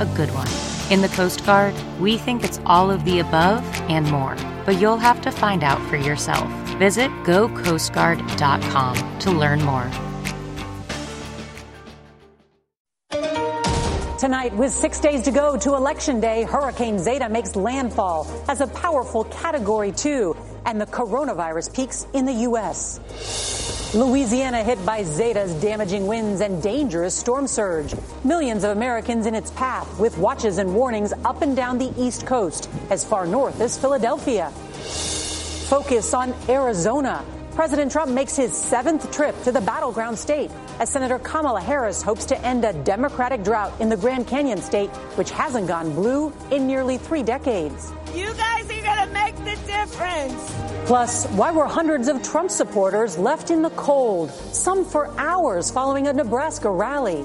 a 0.00 0.06
good 0.16 0.30
one? 0.34 0.48
In 0.90 1.00
the 1.00 1.08
Coast 1.08 1.44
Guard, 1.46 1.74
we 1.98 2.18
think 2.18 2.44
it's 2.44 2.60
all 2.66 2.90
of 2.90 3.04
the 3.04 3.20
above 3.20 3.64
and 3.88 4.10
more, 4.10 4.36
but 4.66 4.80
you'll 4.80 4.98
have 4.98 5.20
to 5.22 5.30
find 5.30 5.62
out 5.62 5.80
for 5.88 5.96
yourself. 5.96 6.48
Visit 6.78 7.10
gocoastguard.com 7.24 9.18
to 9.20 9.30
learn 9.30 9.62
more. 9.62 9.90
Tonight, 14.18 14.56
with 14.56 14.72
six 14.72 15.00
days 15.00 15.22
to 15.22 15.30
go 15.30 15.58
to 15.58 15.74
Election 15.74 16.18
Day, 16.18 16.44
Hurricane 16.44 16.98
Zeta 16.98 17.28
makes 17.28 17.56
landfall 17.56 18.26
as 18.48 18.62
a 18.62 18.66
powerful 18.66 19.24
Category 19.24 19.92
2, 19.92 20.34
and 20.66 20.80
the 20.80 20.86
coronavirus 20.86 21.74
peaks 21.74 22.06
in 22.14 22.24
the 22.24 22.32
U.S. 22.48 23.00
Louisiana 23.94 24.64
hit 24.64 24.84
by 24.84 25.04
Zeta's 25.04 25.54
damaging 25.54 26.06
winds 26.06 26.40
and 26.40 26.62
dangerous 26.62 27.14
storm 27.14 27.46
surge. 27.46 27.94
Millions 28.24 28.64
of 28.64 28.70
Americans 28.70 29.26
in 29.26 29.34
its 29.34 29.52
path, 29.52 29.98
with 30.00 30.18
watches 30.18 30.58
and 30.58 30.74
warnings 30.74 31.12
up 31.24 31.42
and 31.42 31.54
down 31.54 31.78
the 31.78 31.92
East 31.96 32.26
Coast, 32.26 32.68
as 32.90 33.04
far 33.04 33.26
north 33.26 33.60
as 33.60 33.78
Philadelphia. 33.78 34.50
Focus 34.50 36.12
on 36.12 36.34
Arizona. 36.48 37.24
President 37.54 37.92
Trump 37.92 38.10
makes 38.10 38.34
his 38.34 38.52
seventh 38.52 39.12
trip 39.12 39.40
to 39.44 39.52
the 39.52 39.60
battleground 39.60 40.18
state 40.18 40.50
as 40.80 40.90
Senator 40.90 41.20
Kamala 41.20 41.60
Harris 41.60 42.02
hopes 42.02 42.24
to 42.24 42.40
end 42.44 42.64
a 42.64 42.72
Democratic 42.72 43.44
drought 43.44 43.72
in 43.80 43.88
the 43.88 43.96
Grand 43.96 44.26
Canyon 44.26 44.60
state, 44.60 44.90
which 45.16 45.30
hasn't 45.30 45.68
gone 45.68 45.94
blue 45.94 46.32
in 46.50 46.66
nearly 46.66 46.98
three 46.98 47.22
decades. 47.22 47.92
You 48.12 48.34
guys 48.34 48.68
make 49.40 49.58
the 49.58 49.66
difference. 49.66 50.54
Plus, 50.86 51.26
why 51.28 51.50
were 51.50 51.66
hundreds 51.66 52.08
of 52.08 52.22
Trump 52.22 52.50
supporters 52.50 53.18
left 53.18 53.50
in 53.50 53.62
the 53.62 53.70
cold, 53.70 54.30
some 54.30 54.84
for 54.84 55.08
hours 55.18 55.70
following 55.70 56.08
a 56.08 56.12
Nebraska 56.12 56.70
rally? 56.70 57.24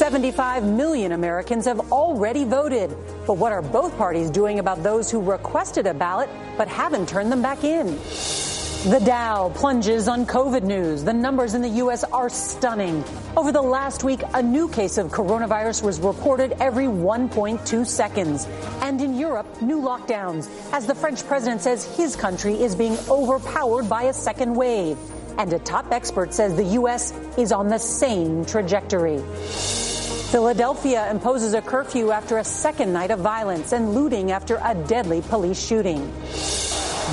75 0.00 0.64
million 0.64 1.12
Americans 1.12 1.66
have 1.66 1.92
already 1.92 2.44
voted. 2.44 2.90
But 3.26 3.34
what 3.34 3.52
are 3.52 3.62
both 3.62 3.96
parties 3.98 4.30
doing 4.30 4.58
about 4.58 4.82
those 4.82 5.10
who 5.10 5.20
requested 5.20 5.86
a 5.86 5.94
ballot 5.94 6.30
but 6.56 6.68
haven't 6.68 7.08
turned 7.08 7.30
them 7.30 7.42
back 7.42 7.64
in? 7.64 7.98
The 8.84 8.98
Dow 8.98 9.50
plunges 9.50 10.08
on 10.08 10.24
COVID 10.24 10.62
news. 10.62 11.04
The 11.04 11.12
numbers 11.12 11.52
in 11.52 11.60
the 11.60 11.68
U.S. 11.68 12.02
are 12.02 12.30
stunning. 12.30 13.04
Over 13.36 13.52
the 13.52 13.60
last 13.60 14.04
week, 14.04 14.22
a 14.32 14.42
new 14.42 14.70
case 14.70 14.96
of 14.96 15.08
coronavirus 15.08 15.82
was 15.82 16.00
reported 16.00 16.52
every 16.60 16.86
1.2 16.86 17.86
seconds. 17.86 18.46
And 18.80 18.98
in 19.02 19.18
Europe, 19.18 19.60
new 19.60 19.82
lockdowns, 19.82 20.48
as 20.72 20.86
the 20.86 20.94
French 20.94 21.26
president 21.26 21.60
says 21.60 21.94
his 21.94 22.16
country 22.16 22.54
is 22.54 22.74
being 22.74 22.96
overpowered 23.10 23.86
by 23.86 24.04
a 24.04 24.14
second 24.14 24.54
wave. 24.54 24.96
And 25.36 25.52
a 25.52 25.58
top 25.58 25.92
expert 25.92 26.32
says 26.32 26.56
the 26.56 26.64
U.S. 26.80 27.12
is 27.36 27.52
on 27.52 27.68
the 27.68 27.78
same 27.78 28.46
trajectory. 28.46 29.18
Philadelphia 30.30 31.10
imposes 31.10 31.52
a 31.52 31.60
curfew 31.60 32.12
after 32.12 32.38
a 32.38 32.44
second 32.44 32.94
night 32.94 33.10
of 33.10 33.18
violence 33.18 33.72
and 33.72 33.92
looting 33.92 34.30
after 34.30 34.58
a 34.64 34.74
deadly 34.74 35.20
police 35.20 35.62
shooting. 35.62 36.10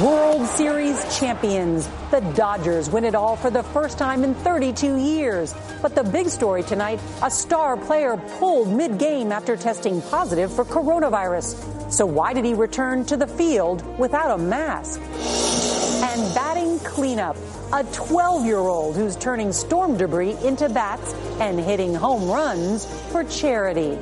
World 0.01 0.45
Series 0.49 1.17
champions. 1.17 1.89
The 2.11 2.19
Dodgers 2.35 2.87
win 2.87 3.03
it 3.03 3.15
all 3.15 3.35
for 3.35 3.49
the 3.49 3.63
first 3.63 3.97
time 3.97 4.23
in 4.23 4.35
32 4.35 4.95
years. 4.95 5.55
But 5.81 5.95
the 5.95 6.03
big 6.03 6.27
story 6.27 6.61
tonight, 6.61 6.99
a 7.23 7.31
star 7.31 7.75
player 7.77 8.15
pulled 8.37 8.69
mid-game 8.69 9.31
after 9.31 9.57
testing 9.57 10.03
positive 10.03 10.53
for 10.53 10.65
coronavirus. 10.65 11.91
So 11.91 12.05
why 12.05 12.33
did 12.33 12.45
he 12.45 12.53
return 12.53 13.05
to 13.05 13.17
the 13.17 13.25
field 13.25 13.81
without 13.97 14.39
a 14.39 14.43
mask? 14.43 14.99
And 15.01 16.35
batting 16.35 16.77
cleanup. 16.79 17.35
A 17.73 17.83
12-year-old 17.85 18.95
who's 18.95 19.15
turning 19.15 19.51
storm 19.51 19.97
debris 19.97 20.37
into 20.43 20.69
bats 20.69 21.15
and 21.39 21.59
hitting 21.59 21.95
home 21.95 22.29
runs 22.29 22.85
for 23.11 23.23
charity. 23.23 23.97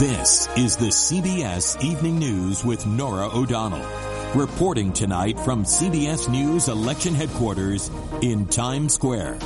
This 0.00 0.48
is 0.56 0.76
the 0.76 0.86
CBS 0.86 1.84
Evening 1.84 2.18
News 2.18 2.64
with 2.64 2.86
Norah 2.86 3.28
O'Donnell. 3.36 3.86
Reporting 4.34 4.94
tonight 4.94 5.38
from 5.38 5.62
CBS 5.62 6.26
News 6.26 6.68
Election 6.68 7.14
Headquarters 7.14 7.90
in 8.22 8.46
Times 8.46 8.94
Square. 8.94 9.38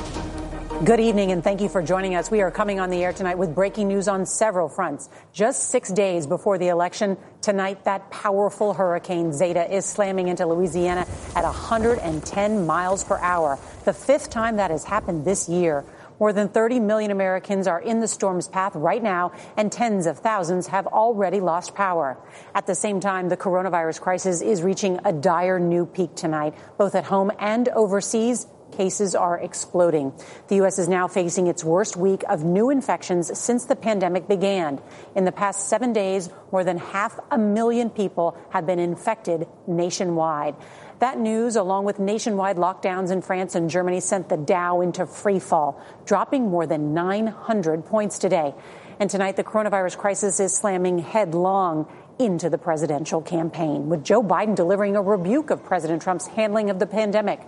Good 0.85 1.01
evening 1.01 1.33
and 1.33 1.43
thank 1.43 1.59
you 1.59 1.67
for 1.67 1.83
joining 1.83 2.15
us. 2.15 2.31
We 2.31 2.39
are 2.39 2.51
coming 2.51 2.79
on 2.79 2.89
the 2.89 3.03
air 3.03 3.11
tonight 3.11 3.37
with 3.37 3.53
breaking 3.53 3.89
news 3.89 4.07
on 4.07 4.25
several 4.25 4.69
fronts. 4.69 5.09
Just 5.33 5.71
six 5.71 5.91
days 5.91 6.25
before 6.25 6.57
the 6.57 6.69
election, 6.69 7.17
tonight 7.41 7.83
that 7.83 8.09
powerful 8.09 8.73
hurricane 8.73 9.33
Zeta 9.33 9.69
is 9.69 9.85
slamming 9.85 10.29
into 10.29 10.45
Louisiana 10.45 11.05
at 11.35 11.43
110 11.43 12.65
miles 12.65 13.03
per 13.03 13.17
hour. 13.17 13.59
The 13.83 13.91
fifth 13.91 14.29
time 14.29 14.55
that 14.55 14.71
has 14.71 14.85
happened 14.85 15.25
this 15.25 15.49
year. 15.49 15.83
More 16.19 16.31
than 16.31 16.49
30 16.49 16.79
million 16.79 17.11
Americans 17.11 17.67
are 17.67 17.79
in 17.79 17.99
the 17.99 18.07
storm's 18.07 18.47
path 18.47 18.75
right 18.75 19.03
now, 19.03 19.33
and 19.57 19.71
tens 19.71 20.07
of 20.07 20.19
thousands 20.19 20.67
have 20.67 20.87
already 20.87 21.41
lost 21.41 21.75
power. 21.75 22.17
At 22.53 22.67
the 22.67 22.75
same 22.75 22.99
time, 22.99 23.29
the 23.29 23.37
coronavirus 23.37 23.99
crisis 24.01 24.41
is 24.41 24.61
reaching 24.61 24.99
a 25.03 25.11
dire 25.11 25.59
new 25.59 25.85
peak 25.85 26.15
tonight, 26.15 26.55
both 26.77 26.95
at 26.95 27.05
home 27.05 27.31
and 27.39 27.67
overseas. 27.69 28.47
Cases 28.71 29.15
are 29.15 29.39
exploding. 29.39 30.11
The 30.49 30.55
U.S. 30.55 30.79
is 30.79 30.89
now 30.89 31.07
facing 31.07 31.47
its 31.47 31.63
worst 31.63 31.95
week 31.95 32.23
of 32.27 32.43
new 32.43 32.69
infections 32.69 33.37
since 33.39 33.65
the 33.65 33.75
pandemic 33.75 34.27
began. 34.27 34.81
In 35.15 35.23
the 35.23 35.31
past 35.31 35.69
seven 35.69 35.93
days, 35.93 36.29
more 36.51 36.63
than 36.63 36.77
half 36.77 37.17
a 37.31 37.37
million 37.37 37.89
people 37.89 38.37
have 38.49 38.65
been 38.65 38.79
infected 38.79 39.47
nationwide. 39.65 40.55
That 40.99 41.19
news, 41.19 41.57
along 41.57 41.83
with 41.83 41.99
nationwide 41.99 42.55
lockdowns 42.55 43.11
in 43.11 43.21
France 43.21 43.53
and 43.53 43.69
Germany, 43.69 43.99
sent 43.99 44.29
the 44.29 44.37
Dow 44.37 44.79
into 44.79 45.05
free 45.05 45.39
fall, 45.39 45.81
dropping 46.05 46.49
more 46.49 46.65
than 46.65 46.93
900 46.93 47.85
points 47.85 48.17
today. 48.17 48.53
And 48.97 49.09
tonight, 49.09 49.35
the 49.35 49.43
coronavirus 49.43 49.97
crisis 49.97 50.39
is 50.39 50.55
slamming 50.55 50.99
headlong 50.99 51.87
into 52.17 52.49
the 52.49 52.57
presidential 52.57 53.21
campaign, 53.21 53.89
with 53.89 54.05
Joe 54.05 54.23
Biden 54.23 54.55
delivering 54.55 54.95
a 54.95 55.01
rebuke 55.01 55.49
of 55.49 55.65
President 55.65 56.01
Trump's 56.01 56.27
handling 56.27 56.69
of 56.69 56.79
the 56.79 56.87
pandemic, 56.87 57.41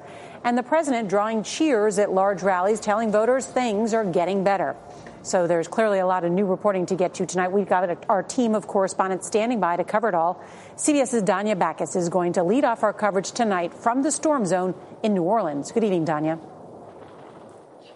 and 0.44 0.58
the 0.58 0.64
president 0.64 1.08
drawing 1.08 1.44
cheers 1.44 2.00
at 2.00 2.12
large 2.12 2.44
rallies, 2.44 2.82
telling 2.82 3.14
voters 3.14 3.46
things 3.46 3.94
are 3.94 4.04
getting 4.04 4.44
better. 4.44 4.76
So 5.24 5.48
there's 5.48 5.68
clearly 5.68 6.00
a 6.00 6.08
lot 6.08 6.24
of 6.24 6.32
new 6.32 6.46
reporting 6.46 6.86
to 6.88 6.96
get 6.96 7.16
to 7.16 7.26
tonight. 7.26 7.52
We've 7.52 7.68
got 7.68 8.06
our 8.10 8.24
team 8.24 8.56
of 8.56 8.68
correspondents 8.68 9.28
standing 9.28 9.60
by 9.60 9.76
to 9.78 9.84
cover 9.84 10.08
it 10.08 10.16
all. 10.16 10.42
CBS's 10.78 11.24
Danya 11.24 11.58
Bacchus 11.58 11.96
is 11.96 12.08
going 12.08 12.34
to 12.34 12.44
lead 12.44 12.64
off 12.64 12.84
our 12.84 12.94
coverage 12.94 13.32
tonight 13.32 13.74
from 13.74 14.04
the 14.04 14.12
storm 14.12 14.46
zone 14.46 14.76
in 15.02 15.16
New 15.16 15.24
Orleans. 15.24 15.72
Good 15.72 15.84
evening, 15.84 16.06
Danya. 16.06 16.40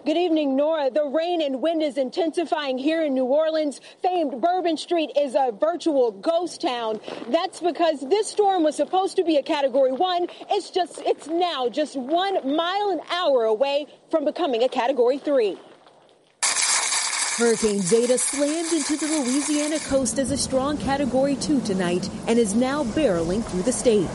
Good 0.04 0.16
evening, 0.16 0.56
Norah. 0.56 0.90
The 0.90 1.04
rain 1.04 1.40
and 1.42 1.62
wind 1.62 1.80
is 1.80 1.96
intensifying 1.96 2.78
here 2.78 3.04
in 3.04 3.14
New 3.14 3.26
Orleans. 3.26 3.80
Famed 4.02 4.40
Bourbon 4.40 4.76
Street 4.76 5.12
is 5.16 5.36
a 5.36 5.52
virtual 5.52 6.10
ghost 6.10 6.60
town. 6.60 6.98
That's 7.28 7.60
because 7.60 8.00
this 8.00 8.26
storm 8.26 8.64
was 8.64 8.74
supposed 8.74 9.14
to 9.14 9.22
be 9.22 9.36
a 9.36 9.44
category 9.44 9.92
one. 9.92 10.26
It's 10.50 10.70
just, 10.70 11.00
it's 11.06 11.28
now 11.28 11.68
just 11.68 11.94
one 11.94 12.34
mile 12.56 12.90
an 12.90 13.00
hour 13.12 13.44
away 13.44 13.86
from 14.10 14.24
becoming 14.24 14.64
a 14.64 14.68
category 14.68 15.18
three. 15.18 15.56
Hurricane 17.42 17.80
Zeta 17.80 18.16
slammed 18.18 18.72
into 18.72 18.96
the 18.96 19.08
Louisiana 19.08 19.80
coast 19.80 20.20
as 20.20 20.30
a 20.30 20.36
strong 20.36 20.78
Category 20.78 21.34
2 21.34 21.62
tonight 21.62 22.08
and 22.28 22.38
is 22.38 22.54
now 22.54 22.84
barreling 22.84 23.44
through 23.44 23.64
the 23.64 23.72
state. 23.72 24.06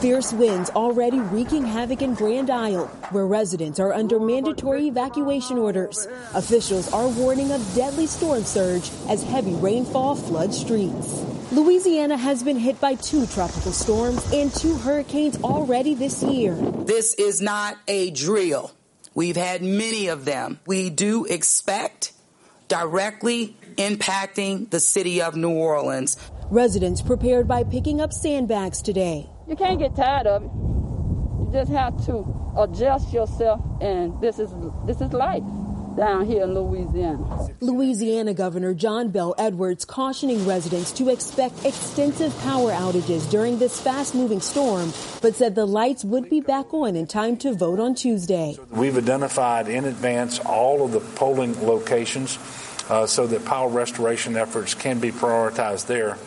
Fierce 0.00 0.32
winds 0.32 0.70
already 0.70 1.18
wreaking 1.18 1.66
havoc 1.66 2.00
in 2.00 2.14
Grand 2.14 2.48
Isle, 2.48 2.86
where 3.10 3.26
residents 3.26 3.80
are 3.80 3.92
under 3.92 4.20
mandatory 4.20 4.86
evacuation 4.86 5.58
orders. 5.58 6.06
Officials 6.34 6.92
are 6.92 7.08
warning 7.08 7.50
of 7.50 7.74
deadly 7.74 8.06
storm 8.06 8.44
surge 8.44 8.88
as 9.08 9.24
heavy 9.24 9.54
rainfall 9.54 10.14
floods 10.14 10.60
streets. 10.60 11.24
Louisiana 11.50 12.16
has 12.16 12.44
been 12.44 12.56
hit 12.56 12.80
by 12.80 12.94
two 12.94 13.26
tropical 13.26 13.72
storms 13.72 14.24
and 14.32 14.54
two 14.54 14.76
hurricanes 14.76 15.42
already 15.42 15.94
this 15.96 16.22
year. 16.22 16.54
This 16.54 17.14
is 17.14 17.42
not 17.42 17.78
a 17.88 18.12
drill. 18.12 18.70
We've 19.14 19.36
had 19.36 19.62
many 19.62 20.08
of 20.08 20.24
them. 20.24 20.60
We 20.66 20.90
do 20.90 21.24
expect 21.26 22.12
directly 22.68 23.56
impacting 23.76 24.70
the 24.70 24.80
city 24.80 25.20
of 25.20 25.36
New 25.36 25.50
Orleans. 25.50 26.16
Residents 26.50 27.02
prepared 27.02 27.46
by 27.46 27.64
picking 27.64 28.00
up 28.00 28.12
sandbags 28.12 28.82
today. 28.82 29.28
You 29.48 29.56
can't 29.56 29.78
get 29.78 29.94
tired 29.94 30.26
of 30.26 30.44
it. 30.44 30.50
You 30.50 31.50
just 31.52 31.70
have 31.72 32.04
to 32.06 32.54
adjust 32.56 33.12
yourself, 33.12 33.60
and 33.80 34.18
this 34.20 34.38
is 34.38 34.54
this 34.86 35.00
is 35.00 35.12
life 35.12 35.42
down 35.96 36.26
here 36.26 36.44
in 36.44 36.54
Louisiana. 36.54 37.48
Louisiana 37.60 38.34
Governor 38.34 38.74
John 38.74 39.08
Bell 39.08 39.34
Edwards 39.38 39.84
cautioning 39.84 40.46
residents 40.46 40.92
to 40.92 41.08
expect 41.08 41.64
extensive 41.64 42.36
power 42.40 42.70
outages 42.70 43.28
during 43.30 43.58
this 43.58 43.80
fast 43.80 44.14
moving 44.14 44.40
storm, 44.40 44.92
but 45.20 45.34
said 45.34 45.54
the 45.54 45.66
lights 45.66 46.04
would 46.04 46.28
be 46.28 46.40
back 46.40 46.72
on 46.72 46.96
in 46.96 47.06
time 47.06 47.36
to 47.38 47.52
vote 47.52 47.80
on 47.80 47.94
Tuesday. 47.94 48.56
We've 48.70 48.96
identified 48.96 49.68
in 49.68 49.84
advance 49.84 50.38
all 50.40 50.84
of 50.84 50.92
the 50.92 51.00
polling 51.00 51.54
locations 51.66 52.38
uh, 52.88 53.06
so 53.06 53.26
that 53.26 53.44
power 53.44 53.68
restoration 53.68 54.36
efforts 54.36 54.74
can 54.74 54.98
be 54.98 55.10
prioritized 55.10 55.86
there. 55.86 56.18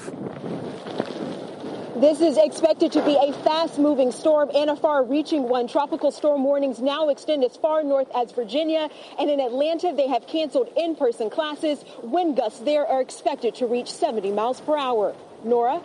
This 1.96 2.20
is 2.20 2.38
expected 2.38 2.92
to 2.92 3.06
be 3.06 3.16
a 3.16 3.32
fast 3.32 3.80
moving 3.80 4.12
storm 4.12 4.52
and 4.54 4.70
a 4.70 4.76
far 4.76 5.02
reaching 5.02 5.48
one. 5.48 5.70
Tropical 5.70 6.12
storm 6.12 6.44
warnings 6.44 6.82
now 6.82 7.08
extend 7.08 7.46
as 7.46 7.56
far 7.56 7.86
north 7.86 8.10
as 8.14 8.34
Virginia. 8.34 8.90
And 9.18 9.30
in 9.30 9.40
Atlanta, 9.40 9.94
they 9.96 10.10
have 10.10 10.28
canceled 10.28 10.68
in 10.76 10.98
person 10.98 11.30
classes. 11.30 11.86
Wind 12.04 12.36
gusts 12.36 12.60
there 12.60 12.86
are 12.86 13.00
expected 13.00 13.56
to 13.56 13.68
reach 13.68 13.90
70 13.94 14.32
miles 14.32 14.60
per 14.60 14.78
hour. 14.78 15.16
Norah? 15.46 15.82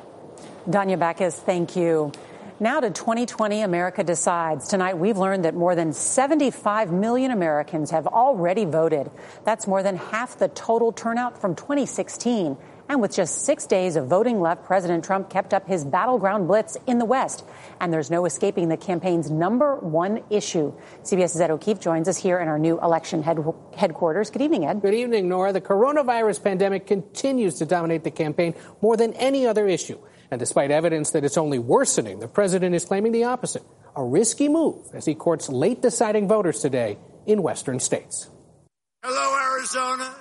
Danya 0.68 0.98
Bacchus, 0.98 1.38
thank 1.38 1.76
you. 1.76 2.10
Now 2.58 2.80
to 2.80 2.90
2020, 2.90 3.62
America 3.62 4.02
decides. 4.02 4.66
Tonight, 4.66 4.98
we've 4.98 5.16
learned 5.16 5.44
that 5.44 5.54
more 5.54 5.76
than 5.76 5.92
75 5.92 6.92
million 6.92 7.30
Americans 7.30 7.92
have 7.92 8.08
already 8.08 8.64
voted. 8.64 9.10
That's 9.44 9.68
more 9.68 9.84
than 9.84 9.96
half 9.96 10.38
the 10.38 10.48
total 10.48 10.90
turnout 10.90 11.40
from 11.40 11.54
2016. 11.54 12.58
And 12.90 13.00
with 13.00 13.14
just 13.14 13.44
six 13.44 13.66
days 13.66 13.94
of 13.94 14.08
voting 14.08 14.40
left, 14.40 14.64
President 14.64 15.04
Trump 15.04 15.30
kept 15.30 15.54
up 15.54 15.68
his 15.68 15.84
battleground 15.84 16.48
blitz 16.48 16.76
in 16.88 16.98
the 16.98 17.04
West. 17.04 17.44
And 17.80 17.92
there's 17.92 18.10
no 18.10 18.24
escaping 18.24 18.68
the 18.68 18.76
campaign's 18.76 19.30
number 19.30 19.76
one 19.76 20.24
issue. 20.28 20.74
CBS's 21.04 21.40
Ed 21.40 21.52
O'Keefe 21.52 21.78
joins 21.78 22.08
us 22.08 22.16
here 22.16 22.40
in 22.40 22.48
our 22.48 22.58
new 22.58 22.80
election 22.80 23.22
head- 23.22 23.38
headquarters. 23.76 24.30
Good 24.30 24.42
evening, 24.42 24.66
Ed. 24.66 24.82
Good 24.82 24.94
evening, 24.94 25.28
Norah. 25.28 25.52
The 25.52 25.60
coronavirus 25.60 26.42
pandemic 26.42 26.88
continues 26.88 27.54
to 27.60 27.64
dominate 27.64 28.02
the 28.02 28.10
campaign 28.10 28.56
more 28.82 28.96
than 28.96 29.12
any 29.12 29.46
other 29.46 29.68
issue. 29.68 30.00
And 30.32 30.40
despite 30.40 30.72
evidence 30.72 31.12
that 31.12 31.24
it's 31.24 31.38
only 31.38 31.60
worsening, 31.60 32.18
the 32.18 32.26
president 32.26 32.74
is 32.74 32.84
claiming 32.84 33.12
the 33.12 33.22
opposite. 33.22 33.62
A 33.94 34.02
risky 34.04 34.48
move 34.48 34.86
as 34.94 35.04
he 35.04 35.14
courts 35.14 35.48
late 35.48 35.80
deciding 35.80 36.26
voters 36.26 36.58
today 36.58 36.98
in 37.24 37.40
western 37.44 37.78
states. 37.78 38.28
Hello, 39.04 39.54
Arizona. 39.54 40.12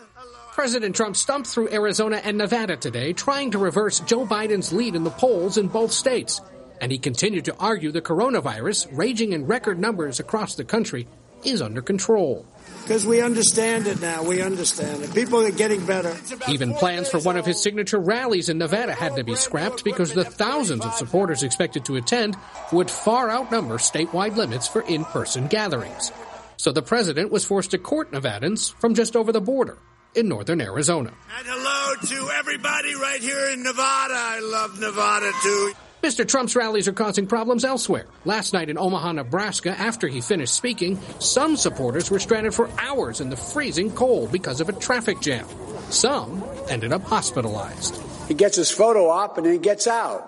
President 0.60 0.94
Trump 0.94 1.16
stumped 1.16 1.48
through 1.48 1.70
Arizona 1.72 2.20
and 2.22 2.38
Nevada 2.38 2.76
today, 2.76 3.14
trying 3.14 3.52
to 3.52 3.58
reverse 3.58 4.02
Joe 4.02 4.26
Biden's 4.26 4.74
lead 4.74 4.94
in 4.94 5.06
the 5.06 5.10
polls 5.10 5.58
in 5.58 5.70
both 5.70 5.94
states. 5.94 6.42
And 6.82 6.92
he 6.92 6.98
continued 6.98 7.46
to 7.46 7.56
argue 7.56 7.94
the 7.94 8.02
coronavirus, 8.02 8.90
raging 8.92 9.32
in 9.32 9.46
record 9.46 9.80
numbers 9.80 10.20
across 10.20 10.56
the 10.56 10.66
country, 10.66 11.08
is 11.46 11.62
under 11.62 11.82
control. 11.82 12.46
Because 12.82 13.06
we 13.06 13.22
understand 13.22 13.88
it 13.88 14.02
now. 14.02 14.22
We 14.24 14.42
understand 14.42 15.02
it. 15.02 15.14
People 15.14 15.40
are 15.40 15.52
getting 15.52 15.86
better. 15.86 16.14
Even 16.50 16.74
plans 16.74 17.08
for 17.08 17.20
one 17.20 17.38
of 17.38 17.46
his 17.46 17.64
signature 17.64 17.98
rallies 17.98 18.50
in 18.50 18.58
Nevada 18.58 18.92
had 18.92 19.16
to 19.16 19.24
be 19.24 19.36
scrapped 19.36 19.86
because 19.86 20.14
the 20.14 20.26
thousands 20.26 20.86
of 20.86 20.94
supporters 20.94 21.42
expected 21.42 21.86
to 21.86 21.96
attend 21.96 22.36
would 22.74 22.92
far 22.92 23.32
outnumber 23.32 23.78
statewide 23.78 24.36
limits 24.36 24.68
for 24.68 24.82
in 24.82 25.06
person 25.06 25.48
gatherings. 25.48 26.12
So 26.58 26.74
the 26.74 26.82
president 26.82 27.32
was 27.32 27.46
forced 27.46 27.72
to 27.72 27.78
court 27.78 28.12
Nevadans 28.12 28.74
from 28.74 28.94
just 28.94 29.16
over 29.16 29.32
the 29.32 29.40
border 29.40 29.78
in 30.16 30.28
northern 30.28 30.62
Arizona. 30.62 31.12
And 31.38 31.48
hello 31.48 31.96
to 31.96 32.32
everybody 32.38 32.96
right 32.96 33.22
here 33.22 33.50
in 33.52 33.64
Nevada. 33.64 34.14
I 34.16 34.40
love 34.42 34.80
Nevada 34.80 35.32
too. 35.42 35.74
Mr. 36.02 36.26
Trump's 36.26 36.56
rallies 36.56 36.88
are 36.88 36.94
causing 36.94 37.28
problems 37.28 37.66
elsewhere. 37.66 38.06
Last 38.24 38.54
night 38.54 38.70
in 38.70 38.78
Omaha, 38.78 39.12
Nebraska, 39.12 39.72
after 39.72 40.08
he 40.08 40.22
finished 40.22 40.54
speaking, 40.54 40.98
some 41.20 41.58
supporters 41.58 42.10
were 42.10 42.20
stranded 42.20 42.54
for 42.54 42.70
hours 42.80 43.20
in 43.20 43.30
the 43.30 43.36
freezing 43.36 43.92
cold 43.92 44.32
because 44.32 44.62
of 44.62 44.70
a 44.70 44.74
traffic 44.74 45.20
jam. 45.20 45.46
Some 45.90 46.42
ended 46.70 46.94
up 46.94 47.04
hospitalized. 47.04 48.02
He 48.30 48.34
gets 48.34 48.56
his 48.56 48.72
photo 48.72 49.10
op 49.10 49.38
and 49.38 49.46
he 49.46 49.58
gets 49.58 49.88
out. 49.88 50.26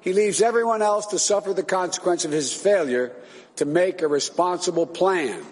He 0.00 0.14
leaves 0.14 0.40
everyone 0.40 0.80
else 0.80 1.06
to 1.08 1.18
suffer 1.18 1.52
the 1.52 1.62
consequence 1.62 2.24
of 2.24 2.32
his 2.32 2.52
failure 2.52 3.14
to 3.56 3.66
make 3.66 4.00
a 4.00 4.08
responsible 4.08 4.86
plan. 4.86 5.44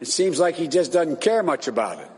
It 0.00 0.08
seems 0.08 0.40
like 0.40 0.56
he 0.56 0.66
just 0.66 0.92
doesn't 0.92 1.20
care 1.20 1.44
much 1.44 1.68
about 1.68 2.00
it. 2.00 2.10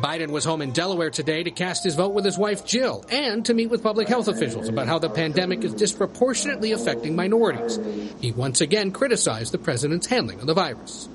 Biden 0.00 0.30
was 0.30 0.44
home 0.44 0.62
in 0.62 0.72
Delaware 0.72 1.10
today 1.10 1.42
to 1.42 1.50
cast 1.50 1.84
his 1.84 1.94
vote 1.94 2.14
with 2.14 2.24
his 2.24 2.38
wife 2.38 2.64
Jill 2.64 3.04
and 3.10 3.44
to 3.46 3.54
meet 3.54 3.68
with 3.68 3.82
public 3.82 4.08
health 4.08 4.28
officials 4.28 4.68
about 4.68 4.86
how 4.86 4.98
the 4.98 5.10
pandemic 5.10 5.62
is 5.64 5.74
disproportionately 5.74 6.72
affecting 6.72 7.14
minorities. 7.14 7.78
He 8.20 8.32
once 8.32 8.60
again 8.60 8.90
criticized 8.92 9.52
the 9.52 9.58
president's 9.58 10.06
handling 10.06 10.40
of 10.40 10.46
the 10.46 10.54
virus. 10.54 11.08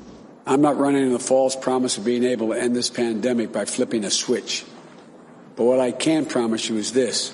I'm 0.45 0.62
not 0.62 0.77
running 0.77 1.06
on 1.06 1.12
the 1.12 1.19
false 1.19 1.56
promise 1.56 1.97
of 1.97 2.06
being 2.06 2.24
able 2.24 2.47
to 2.50 2.53
end 2.53 2.75
this 2.75 2.89
pandemic 2.89 3.51
by 3.51 3.65
flipping 3.65 4.06
a 4.06 4.12
switch. 4.12 4.63
But 5.56 5.65
what 5.65 5.79
I 5.79 5.91
can 5.91 6.25
promise 6.25 6.69
you 6.69 6.77
is 6.77 6.94
this. 6.94 7.33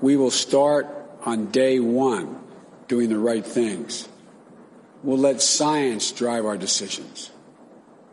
We 0.00 0.16
will 0.16 0.32
start 0.32 0.88
on 1.24 1.46
day 1.46 1.78
one 1.78 2.38
doing 2.88 3.08
the 3.08 3.18
right 3.18 3.46
things. 3.46 4.08
We'll 5.02 5.18
let 5.18 5.40
science 5.40 6.10
drive 6.12 6.44
our 6.44 6.58
decisions. 6.58 7.30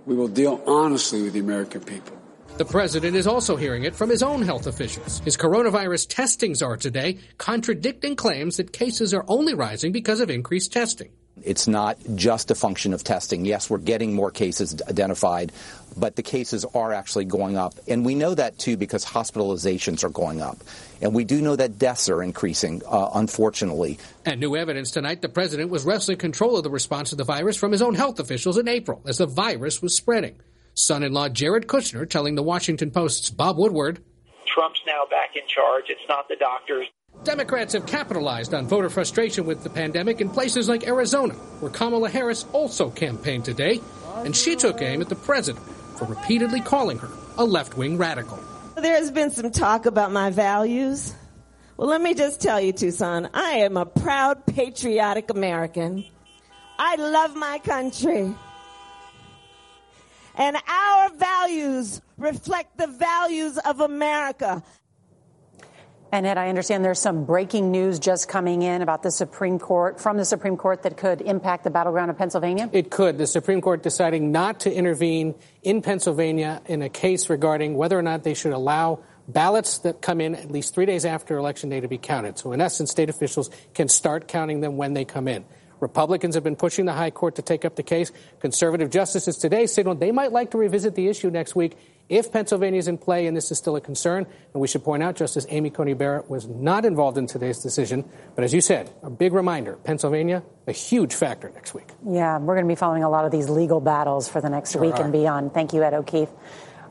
We 0.10 0.16
will 0.16 0.28
deal 0.28 0.60
honestly 0.66 1.22
with 1.22 1.34
the 1.34 1.40
American 1.40 1.82
people. 1.82 2.18
The 2.58 2.66
president 2.66 3.16
is 3.16 3.28
also 3.28 3.56
hearing 3.56 3.84
it 3.84 3.96
from 3.96 4.10
his 4.10 4.24
own 4.24 4.42
health 4.42 4.66
officials. 4.66 5.20
His 5.20 5.38
coronavirus 5.38 6.08
testing 6.10 6.56
czar 6.56 6.78
today 6.78 7.20
contradicting 7.38 8.16
claims 8.16 8.58
that 8.58 8.74
cases 8.74 9.14
are 9.14 9.24
only 9.28 9.54
rising 9.54 9.92
because 9.92 10.20
of 10.20 10.32
increased 10.32 10.74
testing. 10.74 11.12
It's 11.46 11.68
not 11.68 11.98
just 12.16 12.52
a 12.52 12.56
function 12.56 12.94
of 12.94 13.04
testing. 13.04 13.46
Yes, 13.46 13.70
we're 13.70 13.78
getting 13.78 14.14
more 14.14 14.32
cases 14.32 14.82
identified, 14.88 15.52
but 15.98 16.16
the 16.16 16.24
cases 16.24 16.66
are 16.74 16.94
actually 16.94 17.26
going 17.26 17.58
up. 17.58 17.76
And 17.88 18.06
we 18.06 18.16
know 18.16 18.36
that 18.36 18.58
too 18.58 18.78
because 18.78 19.06
hospitalizations 19.06 20.04
are 20.04 20.10
going 20.10 20.42
up. 20.42 20.58
And 21.02 21.14
we 21.14 21.24
do 21.24 21.42
know 21.42 21.56
that 21.56 21.80
deaths 21.80 22.10
are 22.10 22.22
increasing, 22.22 22.82
uh, 22.88 23.10
unfortunately. 23.16 24.00
And 24.26 24.40
new 24.40 24.56
evidence 24.56 24.92
tonight 24.92 25.22
the 25.22 25.30
president 25.30 25.70
was 25.70 25.86
wresting 25.86 26.18
control 26.18 26.58
of 26.58 26.64
the 26.64 26.70
response 26.70 27.12
to 27.12 27.16
the 27.16 27.24
virus 27.24 27.58
from 27.58 27.72
his 27.72 27.82
own 27.82 27.96
health 27.96 28.20
officials 28.20 28.58
in 28.58 28.68
April 28.68 29.02
as 29.08 29.18
the 29.18 29.26
virus 29.26 29.82
was 29.82 29.96
spreading. 29.96 30.40
Son 30.74 31.04
in 31.04 31.14
law 31.14 31.30
Jared 31.30 31.68
Kushner 31.68 32.10
telling 32.10 32.36
the 32.36 32.44
Washington 32.44 32.92
Post's 32.92 33.30
Bob 33.30 33.58
Woodward 33.58 34.04
Trump's 34.46 34.82
now 34.86 35.06
back 35.10 35.36
in 35.36 35.48
charge. 35.48 35.86
It's 35.90 36.08
not 36.10 36.28
the 36.28 36.36
doctors. 36.36 36.88
Democrats 37.24 37.74
have 37.74 37.86
capitalized 37.86 38.54
on 38.54 38.68
voter 38.68 38.90
frustration 38.90 39.46
with 39.46 39.64
the 39.64 39.70
pandemic 39.70 40.22
in 40.22 40.30
places 40.30 40.70
like 40.70 40.88
Arizona, 40.88 41.34
where 41.60 41.72
Kamala 41.72 42.10
Harris 42.10 42.46
also 42.54 42.90
campaigned 42.90 43.44
today, 43.44 43.82
and 44.18 44.36
she 44.36 44.56
took 44.56 44.82
aim 44.82 45.02
at 45.02 45.10
the 45.10 45.16
president 45.16 45.66
for 45.98 46.06
repeatedly 46.06 46.62
calling 46.62 46.98
her 46.98 47.10
a 47.38 47.44
left 47.44 47.76
wing 47.78 47.98
radical. 47.98 48.40
There 48.76 48.96
has 48.96 49.12
been 49.12 49.32
some 49.32 49.52
talk 49.52 49.86
about 49.86 50.14
my 50.14 50.30
values. 50.30 51.14
Well, 51.76 51.90
let 51.90 52.02
me 52.02 52.14
just 52.14 52.40
tell 52.42 52.60
you, 52.62 52.72
Tucson, 52.72 53.30
I 53.34 53.52
am 53.52 53.76
a 53.76 53.86
proud, 53.86 54.46
patriotic 54.46 55.30
American. 55.30 56.06
I 56.78 56.96
love 56.96 57.36
my 57.36 57.60
country. 57.60 58.34
And 60.36 60.58
our 60.70 61.10
values 61.16 62.02
reflect 62.18 62.78
the 62.78 62.88
values 62.88 63.58
of 63.58 63.82
America. 63.82 64.64
And 66.12 66.26
Ed, 66.26 66.38
I 66.38 66.50
understand 66.50 66.84
there's 66.84 67.00
some 67.00 67.26
breaking 67.26 67.72
news 67.72 68.00
just 68.00 68.28
coming 68.28 68.64
in 68.64 68.82
about 68.82 69.04
the 69.04 69.12
Supreme 69.12 69.60
Court, 69.60 70.02
from 70.02 70.18
the 70.18 70.26
Supreme 70.26 70.58
Court, 70.58 70.82
that 70.84 70.98
could 70.98 71.22
impact 71.22 71.64
the 71.64 71.70
battleground 71.70 72.10
of 72.10 72.18
Pennsylvania? 72.18 72.70
It 72.72 72.90
could. 72.90 73.18
The 73.18 73.28
Supreme 73.28 73.62
Court 73.62 73.84
deciding 73.84 74.32
not 74.32 74.62
to 74.62 74.74
intervene 74.74 75.36
in 75.62 75.82
Pennsylvania 75.82 76.62
in 76.66 76.82
a 76.82 76.90
case 76.90 77.30
regarding 77.30 77.76
whether 77.76 77.98
or 77.98 78.02
not 78.02 78.24
they 78.24 78.34
should 78.34 78.54
allow 78.54 79.00
ballots 79.28 79.80
that 79.80 80.02
come 80.02 80.20
in 80.20 80.34
at 80.34 80.50
least 80.50 80.74
three 80.74 80.88
days 80.88 81.06
after 81.06 81.38
Election 81.38 81.70
Day 81.70 81.80
to 81.80 81.88
be 81.88 82.00
counted. 82.00 82.40
So, 82.40 82.52
in 82.52 82.62
essence, 82.62 82.90
state 82.90 83.10
officials 83.10 83.52
can 83.76 83.88
start 83.88 84.28
counting 84.28 84.62
them 84.62 84.78
when 84.78 84.94
they 84.94 85.06
come 85.06 85.28
in. 85.28 85.46
Republicans 85.80 86.36
have 86.36 86.44
been 86.44 86.56
pushing 86.56 86.86
the 86.86 86.94
high 86.94 87.12
court 87.12 87.36
to 87.36 87.42
take 87.42 87.66
up 87.66 87.76
the 87.76 87.84
case. 87.84 88.12
Conservative 88.40 88.90
justices 88.90 89.38
today 89.38 89.66
signaled 89.66 90.00
they 90.00 90.12
might 90.12 90.32
like 90.32 90.52
to 90.52 90.58
revisit 90.58 90.96
the 90.96 91.08
issue 91.08 91.30
next 91.30 91.56
week 91.56 91.78
if 92.10 92.32
Pennsylvania 92.32 92.80
is 92.80 92.88
in 92.88 92.98
play 92.98 93.28
and 93.28 93.38
this 93.38 93.52
is 93.52 93.58
still 93.58 93.76
a 93.76 93.82
concern. 93.82 94.26
And 94.54 94.62
we 94.62 94.68
should 94.68 94.84
point 94.84 95.04
out 95.04 95.16
Justice 95.16 95.46
Amy 95.50 95.70
Coney 95.70 95.94
Barrett 95.94 96.30
was 96.30 96.48
not 96.48 96.84
involved 96.86 97.18
in 97.18 97.28
today's 97.28 97.60
decision. 97.60 98.04
But 98.36 98.44
as 98.44 98.54
you 98.54 98.62
said, 98.62 98.90
a 99.04 99.10
big 99.10 99.34
reminder 99.34 99.74
Pennsylvania, 99.84 100.44
a 100.68 100.72
huge 100.72 101.14
factor 101.14 101.50
next 101.54 101.74
week. 101.74 101.88
Yeah, 102.08 102.38
we're 102.40 102.56
going 102.56 102.66
to 102.66 102.72
be 102.72 102.76
following 102.76 103.04
a 103.04 103.10
lot 103.10 103.26
of 103.26 103.32
these 103.32 103.50
legal 103.50 103.80
battles 103.80 104.28
for 104.28 104.42
the 104.42 104.50
next 104.50 104.72
Sure 104.74 104.82
week 104.82 104.96
are. 104.96 105.04
and 105.04 105.14
beyond. 105.14 105.54
Thank 105.54 105.74
you, 105.74 105.84
Ed 105.84 105.94
O'Keefe. 105.94 106.30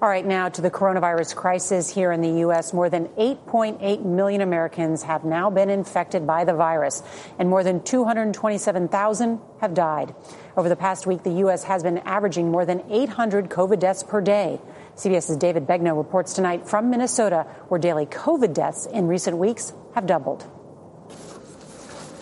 All 0.00 0.08
right, 0.08 0.24
now 0.24 0.48
to 0.48 0.62
the 0.62 0.70
coronavirus 0.70 1.34
crisis 1.34 1.92
here 1.92 2.12
in 2.12 2.20
the 2.20 2.38
U.S. 2.42 2.72
More 2.72 2.88
than 2.88 3.08
8.8 3.18 4.04
million 4.04 4.40
Americans 4.42 5.02
have 5.02 5.24
now 5.24 5.50
been 5.50 5.70
infected 5.70 6.24
by 6.24 6.44
the 6.44 6.54
virus, 6.54 7.02
and 7.36 7.48
more 7.48 7.64
than 7.64 7.82
227,000 7.82 9.40
have 9.60 9.74
died. 9.74 10.14
Over 10.56 10.68
the 10.68 10.76
past 10.76 11.08
week, 11.08 11.24
the 11.24 11.32
U.S. 11.42 11.64
has 11.64 11.82
been 11.82 11.98
averaging 11.98 12.52
more 12.52 12.64
than 12.64 12.84
800 12.88 13.48
COVID 13.48 13.80
deaths 13.80 14.04
per 14.04 14.20
day. 14.20 14.60
CBS's 14.94 15.36
David 15.36 15.66
Begnaud 15.66 15.96
reports 15.96 16.32
tonight 16.32 16.68
from 16.68 16.90
Minnesota, 16.90 17.48
where 17.66 17.80
daily 17.80 18.06
COVID 18.06 18.54
deaths 18.54 18.86
in 18.86 19.08
recent 19.08 19.36
weeks 19.36 19.72
have 19.96 20.06
doubled. 20.06 20.46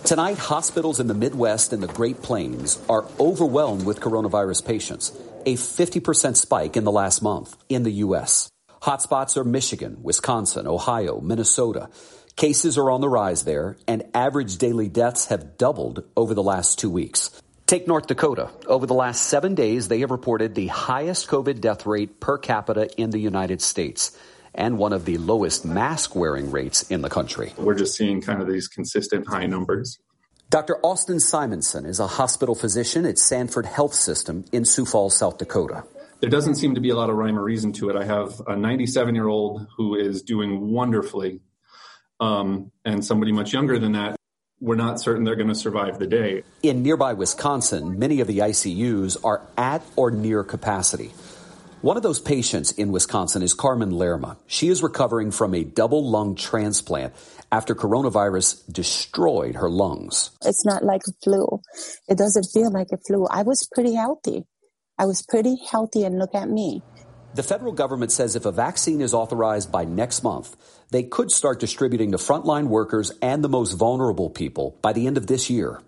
Tonight, 0.02 0.38
hospitals 0.38 0.99
in 0.99 1.09
the 1.09 1.14
Midwest 1.14 1.75
and 1.75 1.83
the 1.83 1.88
Great 1.88 2.23
Plains 2.23 2.83
are 2.88 3.04
overwhelmed 3.21 3.85
with 3.85 4.00
coronavirus 4.00 4.64
patients, 4.64 5.12
a 5.47 5.55
50% 5.55 6.37
spike 6.37 6.76
in 6.76 6.85
the 6.85 6.93
last 6.93 7.23
month 7.23 7.57
in 7.69 7.85
the 7.85 7.93
U.S. 7.93 8.50
Hotspots 8.83 9.37
are 9.37 9.45
Michigan, 9.45 9.99
Wisconsin, 10.03 10.67
Ohio, 10.67 11.21
Minnesota. 11.21 11.88
Cases 12.35 12.76
are 12.76 12.91
on 12.91 13.00
the 13.00 13.09
rise 13.09 13.45
there, 13.45 13.76
and 13.88 14.03
average 14.12 14.59
daily 14.59 14.88
deaths 14.88 15.26
have 15.26 15.57
doubled 15.57 16.05
over 16.17 16.35
the 16.35 16.43
last 16.43 16.79
two 16.79 16.91
weeks. 16.91 17.31
Take 17.67 17.87
North 17.87 18.07
Dakota. 18.07 18.50
Over 18.67 18.87
the 18.87 18.95
last 18.95 19.23
seven 19.23 19.55
days, 19.55 19.88
they 19.88 20.00
have 20.00 20.11
reported 20.11 20.55
the 20.55 20.67
highest 20.67 21.29
COVID 21.29 21.61
death 21.61 21.87
rate 21.87 22.21
per 22.21 22.38
capita 22.38 22.88
in 23.00 23.11
the 23.11 23.19
United 23.19 23.62
States 23.62 24.17
and 24.55 24.79
one 24.79 24.93
of 24.93 25.05
the 25.05 25.19
lowest 25.19 25.65
mask 25.65 26.17
wearing 26.17 26.50
rates 26.50 26.83
in 26.91 27.03
the 27.03 27.11
country. 27.11 27.53
We're 27.57 27.75
just 27.75 27.95
seeing 27.95 28.21
kind 28.21 28.41
of 28.41 28.49
these 28.49 28.69
consistent 28.69 29.29
high 29.29 29.47
numbers. 29.47 29.99
Dr. 30.49 30.79
Austin 30.85 31.19
Simonson 31.19 31.85
is 31.85 31.99
a 31.99 32.07
hospital 32.07 32.55
physician 32.55 33.05
at 33.05 33.19
Sanford 33.19 33.67
Health 33.67 33.95
System 33.95 34.45
in 34.53 34.65
Sioux 34.65 34.87
Falls, 34.87 35.17
South 35.17 35.38
Dakota. 35.38 35.83
There 36.21 36.31
doesn't 36.31 36.55
seem 36.55 36.76
to 36.76 36.81
be 36.81 36.91
a 36.91 36.95
lot 36.95 37.11
of 37.11 37.17
rhyme 37.17 37.37
or 37.37 37.43
reason 37.43 37.73
to 37.75 37.91
it. 37.91 37.97
I 37.97 38.05
have 38.05 38.41
a 38.47 38.55
97 38.55 39.17
year 39.17 39.26
old 39.26 39.67
who 39.76 39.97
is 39.97 40.23
doing 40.23 40.71
wonderfully, 40.71 41.41
um, 42.21 42.71
and 42.85 43.05
somebody 43.05 43.33
much 43.33 43.53
younger 43.53 43.81
than 43.81 43.93
that. 43.93 44.15
We're 44.61 44.76
not 44.76 45.00
certain 45.00 45.25
they're 45.25 45.35
going 45.35 45.49
to 45.49 45.55
survive 45.55 45.99
the 45.99 46.07
day. 46.07 46.45
In 46.62 46.85
nearby 46.85 47.15
Wisconsin, 47.15 47.99
many 47.99 48.21
of 48.21 48.29
the 48.29 48.38
ICUs 48.38 49.17
are 49.25 49.43
at 49.59 49.83
or 49.97 50.12
near 50.12 50.45
capacity. 50.45 51.12
One 51.87 51.97
of 51.97 52.02
those 52.02 52.19
patients 52.19 52.73
in 52.73 52.90
Wisconsin 52.90 53.43
is 53.43 53.55
Carmen 53.55 53.93
Lerma. 53.93 54.38
She 54.49 54.66
is 54.66 54.83
recovering 54.83 55.31
from 55.31 55.55
a 55.55 55.62
double 55.62 56.11
lung 56.11 56.35
transplant 56.35 57.14
after 57.52 57.76
coronavirus 57.76 58.61
destroyed 58.73 59.55
her 59.55 59.71
lungs. 59.71 60.33
It's 60.45 60.66
not 60.66 60.83
like 60.83 61.02
a 61.07 61.12
flu. 61.23 61.62
It 62.09 62.19
doesn't 62.19 62.49
feel 62.52 62.73
like 62.73 62.88
a 62.93 62.97
flu. 63.07 63.28
I 63.31 63.45
was 63.45 63.69
pretty 63.73 63.95
healthy. 63.95 64.43
I 64.99 65.05
was 65.05 65.23
pretty 65.23 65.59
healthy, 65.71 66.02
and 66.02 66.19
look 66.19 66.35
at 66.35 66.49
me. 66.49 66.83
The 67.37 67.45
federal 67.45 67.71
government 67.71 68.11
says 68.11 68.35
if 68.35 68.47
a 68.47 68.50
vaccine 68.50 69.00
is 69.00 69.14
authorized 69.14 69.71
by 69.71 69.85
next 69.85 70.25
month, 70.25 70.57
they 70.90 71.05
could 71.05 71.31
start 71.31 71.61
distributing 71.61 72.11
to 72.11 72.16
frontline 72.16 72.66
workers 72.66 73.12
and 73.23 73.45
the 73.45 73.49
most 73.49 73.75
vulnerable 73.75 74.28
people 74.28 74.76
by 74.83 74.93
the 74.93 75.07
end 75.07 75.16
of 75.16 75.28
this 75.28 75.49
year. 75.49 75.81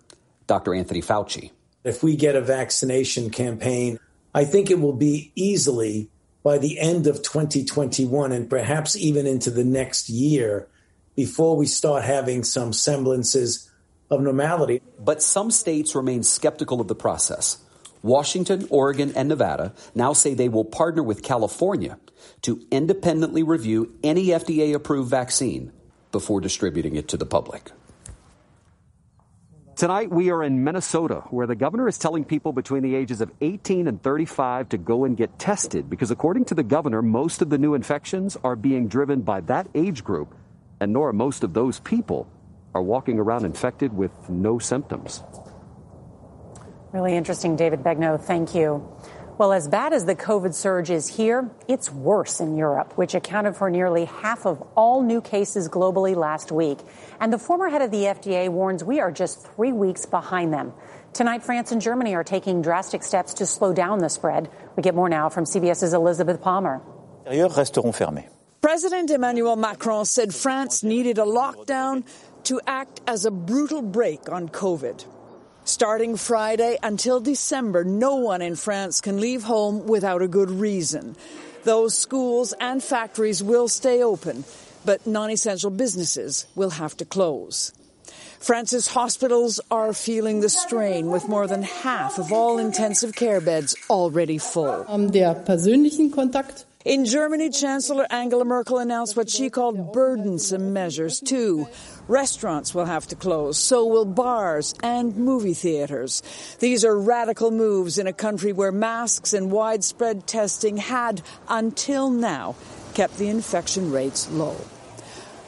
Dr. 0.47 0.76
Anthony 0.76 1.02
Fauci. 1.02 1.50
If 1.83 2.05
we 2.05 2.14
get 2.14 2.37
a 2.37 2.40
vaccination 2.40 3.31
campaign, 3.31 3.99
I 4.35 4.45
think 4.45 4.71
it 4.71 4.81
will 4.81 4.93
be 4.93 5.33
easily 5.35 6.11
by 6.43 6.59
the 6.59 6.79
end 6.79 7.07
of 7.07 7.23
2021 7.23 8.33
and 8.33 8.49
perhaps 8.49 8.97
even 8.97 9.27
into 9.27 9.51
the 9.51 9.65
next 9.65 10.09
year 10.09 10.69
before 11.17 11.57
we 11.57 11.67
start 11.67 12.05
having 12.05 12.45
some 12.45 12.73
semblances 12.73 13.71
of 14.11 14.21
normality. 14.21 14.81
But 14.99 15.23
some 15.23 15.51
states 15.51 15.95
remain 15.95 16.23
skeptical 16.23 16.81
of 16.81 16.89
the 16.89 16.95
process. 16.95 17.59
Washington, 18.03 18.67
Oregon, 18.71 19.13
and 19.17 19.29
Nevada 19.29 19.75
now 19.95 20.13
say 20.13 20.35
they 20.35 20.49
will 20.49 20.65
partner 20.65 21.03
with 21.03 21.23
California 21.23 21.99
to 22.43 22.65
independently 22.71 23.43
review 23.43 23.93
any 24.05 24.27
FDA 24.27 24.75
approved 24.75 25.11
vaccine 25.11 25.73
before 26.13 26.41
distributing 26.41 26.97
it 26.97 27.09
to 27.09 27.17
the 27.17 27.27
public. 27.27 27.71
Tonight, 29.79 30.11
we 30.11 30.33
are 30.33 30.43
in 30.43 30.65
Minnesota, 30.65 31.23
where 31.31 31.47
the 31.47 31.55
governor 31.55 31.87
is 31.87 31.99
telling 31.99 32.25
people 32.25 32.53
between 32.53 32.83
the 32.83 32.97
ages 32.97 33.21
of 33.21 33.31
18 33.41 33.87
and 33.87 34.03
35 34.03 34.71
to 34.71 34.77
go 34.77 35.05
and 35.05 35.17
get 35.17 35.39
tested 35.39 35.89
because, 35.89 36.11
according 36.11 36.47
to 36.47 36.57
the 36.57 36.65
governor, 36.65 37.01
most 37.01 37.43
of 37.43 37.49
the 37.49 37.59
new 37.59 37.75
infections 37.75 38.37
are 38.43 38.57
being 38.57 38.89
driven 38.89 39.21
by 39.21 39.41
that 39.43 39.69
age 39.77 40.03
group. 40.03 40.35
And 40.81 40.93
Norah, 40.93 41.15
most 41.15 41.45
of 41.45 41.55
those 41.55 41.79
people 41.79 42.27
are 42.75 42.83
walking 42.83 43.21
around 43.21 43.45
infected 43.45 43.97
with 43.97 44.11
no 44.29 44.59
symptoms. 44.59 45.23
Really 46.91 47.15
interesting, 47.15 47.55
David 47.55 47.85
Begnaud. 47.85 48.23
Thank 48.23 48.57
you. 48.57 48.85
Well, 49.38 49.52
as 49.52 49.68
bad 49.68 49.92
as 49.92 50.04
the 50.04 50.16
COVID 50.16 50.52
surge 50.52 50.90
is 50.90 51.07
here, 51.07 51.49
it's 51.68 51.92
worse 51.92 52.40
in 52.40 52.57
Europe, 52.57 52.95
which 52.99 53.14
accounted 53.14 53.54
for 53.54 53.71
nearly 53.71 54.07
half 54.07 54.45
of 54.47 54.61
all 54.76 55.00
new 55.00 55.21
cases 55.21 55.68
globally 55.68 56.16
last 56.16 56.50
week. 56.50 56.80
And 57.21 57.33
the 57.33 57.38
former 57.38 57.68
head 57.68 57.80
of 57.80 57.92
the 57.92 58.02
FDA 58.02 58.49
warns 58.49 58.83
we 58.83 58.99
are 58.99 59.12
just 59.12 59.47
three 59.54 59.73
weeks 59.73 60.07
behind 60.07 60.52
them. 60.52 60.73
Tonight, 61.12 61.45
France 61.45 61.71
and 61.71 61.80
Germany 61.80 62.16
are 62.16 62.25
taking 62.25 62.62
drastic 62.62 63.04
steps 63.04 63.35
to 63.35 63.47
slow 63.47 63.73
down 63.73 64.00
the 64.00 64.09
spread. 64.09 64.50
We 64.75 64.83
get 64.83 64.97
more 64.97 65.09
now 65.09 65.28
from 65.28 65.45
CBS's 65.45 65.95
Elizabeth 65.95 66.42
Palmer. 66.42 66.83
resteront 67.25 67.95
fermés. 67.95 68.28
President 68.61 69.09
Emmanuel 69.09 69.54
Macron 69.54 70.04
said 70.04 70.35
France 70.35 70.83
needed 70.83 71.18
a 71.18 71.23
lockdown 71.23 72.04
to 72.42 72.61
act 72.66 73.02
as 73.07 73.25
a 73.25 73.30
brutal 73.30 73.83
brake 73.83 74.28
on 74.33 74.49
COVID. 74.49 75.04
Starting 75.69 76.17
Friday 76.17 76.79
until 76.83 77.21
December, 77.21 77.85
no 77.85 78.15
one 78.15 78.41
in 78.41 78.57
France 78.57 79.03
can 79.03 79.21
leave 79.21 79.43
home 79.43 79.87
without 79.87 80.23
a 80.23 80.27
good 80.27 80.51
reason. 80.51 81.15
Those 81.65 81.95
schools 81.95 82.55
and 82.59 82.83
factories 82.83 83.43
will 83.43 83.69
stay 83.69 84.03
open, 84.03 84.45
but 84.87 85.07
non 85.07 85.31
essential 85.31 85.69
businesses 85.69 86.47
will 86.55 86.71
have 86.71 86.97
to 86.97 87.05
close. 87.05 87.75
France's 88.41 88.89
hospitals 88.89 89.61
are 89.71 89.93
feeling 89.93 90.41
the 90.41 90.49
strain 90.49 91.09
with 91.09 91.29
more 91.29 91.47
than 91.47 91.65
half 91.65 92.19
of 92.19 92.33
all 92.33 92.57
intensive 92.57 93.15
care 93.15 93.43
beds 93.43 93.77
already 93.91 94.39
full. 94.39 94.87
In 96.88 97.04
Germany, 97.04 97.50
Chancellor 97.50 98.07
Angela 98.09 98.47
Merkel 98.47 98.78
announced 98.78 99.14
what 99.14 99.28
she 99.28 99.50
called 99.50 99.92
burdensome 99.92 100.73
measures, 100.73 101.21
too. 101.21 101.68
Restaurants 102.09 102.75
will 102.75 102.87
have 102.87 103.07
to 103.09 103.14
close, 103.14 103.59
so 103.59 103.85
will 103.85 104.07
bars 104.07 104.75
and 104.83 105.14
movie 105.14 105.52
theaters. 105.52 106.23
These 106.61 106.87
are 106.87 106.99
radical 106.99 107.50
moves 107.50 107.99
in 107.99 108.07
a 108.07 108.14
country 108.14 108.54
where 108.54 108.73
masks 108.73 109.35
and 109.35 109.52
widespread 109.52 110.26
testing 110.26 110.78
had, 110.78 111.21
until 111.47 112.09
now, 112.09 112.57
kept 112.95 113.18
the 113.18 113.28
infection 113.28 113.92
rates 113.92 114.30
low. 114.30 114.57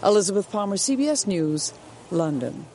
Elizabeth 0.05 0.53
Palmer, 0.53 0.77
CBS 0.77 1.27
News, 1.27 1.73
London. 2.11 2.67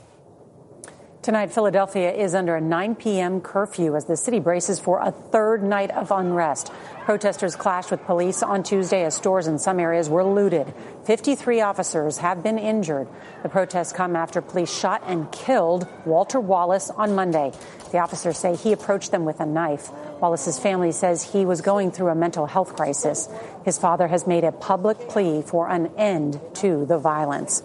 Tonight, 1.25 1.51
Philadelphia 1.51 2.11
is 2.13 2.35
under 2.35 2.55
a 2.55 2.61
9 2.61 2.93
p.m. 2.97 3.41
curfew 3.41 3.95
as 3.95 4.05
the 4.05 4.15
city 4.15 4.39
braces 4.39 4.79
for 4.79 4.99
a 4.99 5.09
third 5.09 5.63
night 5.63 5.89
of 5.89 6.11
unrest. 6.11 6.71
Protesters 7.05 7.55
clashed 7.55 7.89
with 7.89 8.05
police 8.05 8.43
on 8.43 8.61
Tuesday 8.61 9.03
as 9.05 9.15
stores 9.15 9.47
in 9.47 9.57
some 9.57 9.79
areas 9.79 10.07
were 10.07 10.23
looted. 10.23 10.71
53 11.05 11.61
officers 11.61 12.19
have 12.19 12.43
been 12.43 12.59
injured. 12.59 13.07
The 13.41 13.49
protests 13.49 13.91
come 13.91 14.15
after 14.15 14.39
police 14.39 14.71
shot 14.71 15.01
and 15.07 15.31
killed 15.31 15.87
Walter 16.05 16.39
Wallace 16.39 16.91
on 16.91 17.15
Monday. 17.15 17.53
The 17.91 17.97
officers 17.97 18.37
say 18.37 18.55
he 18.55 18.71
approached 18.71 19.09
them 19.09 19.25
with 19.25 19.39
a 19.39 19.47
knife. 19.47 19.89
Wallace's 20.21 20.59
family 20.59 20.91
says 20.91 21.23
he 21.23 21.43
was 21.43 21.61
going 21.61 21.89
through 21.89 22.09
a 22.09 22.15
mental 22.15 22.45
health 22.45 22.75
crisis. 22.75 23.27
His 23.63 23.79
father 23.79 24.07
has 24.07 24.27
made 24.27 24.43
a 24.43 24.51
public 24.51 25.09
plea 25.09 25.41
for 25.41 25.67
an 25.71 25.87
end 25.97 26.39
to 26.57 26.85
the 26.85 26.99
violence. 26.99 27.63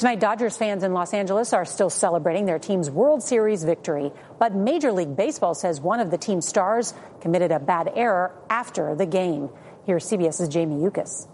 Tonight, 0.00 0.18
Dodgers 0.18 0.56
fans 0.56 0.82
in 0.82 0.94
Los 0.94 1.12
Angeles 1.12 1.52
are 1.52 1.66
still 1.66 1.90
celebrating 1.90 2.46
their 2.46 2.58
team's 2.58 2.90
World 2.90 3.22
Series 3.22 3.64
victory. 3.64 4.10
But 4.38 4.54
Major 4.54 4.92
League 4.92 5.14
Baseball 5.14 5.54
says 5.54 5.78
one 5.78 6.00
of 6.00 6.10
the 6.10 6.16
team's 6.16 6.48
stars 6.48 6.94
committed 7.20 7.52
a 7.52 7.60
bad 7.60 7.92
error 7.94 8.32
after 8.48 8.94
the 8.94 9.04
game. 9.04 9.50
Here's 9.84 10.08
CBS's 10.08 10.48
Jamie 10.48 10.82
Yuccas. 10.82 11.28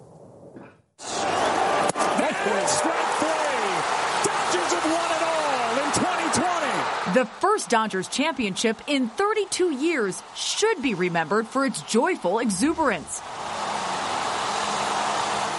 The 7.14 7.28
first 7.38 7.70
Dodgers 7.70 8.08
championship 8.08 8.78
in 8.88 9.10
32 9.10 9.70
years 9.74 10.20
should 10.34 10.82
be 10.82 10.94
remembered 10.94 11.46
for 11.46 11.64
its 11.64 11.82
joyful 11.82 12.40
exuberance. 12.40 13.22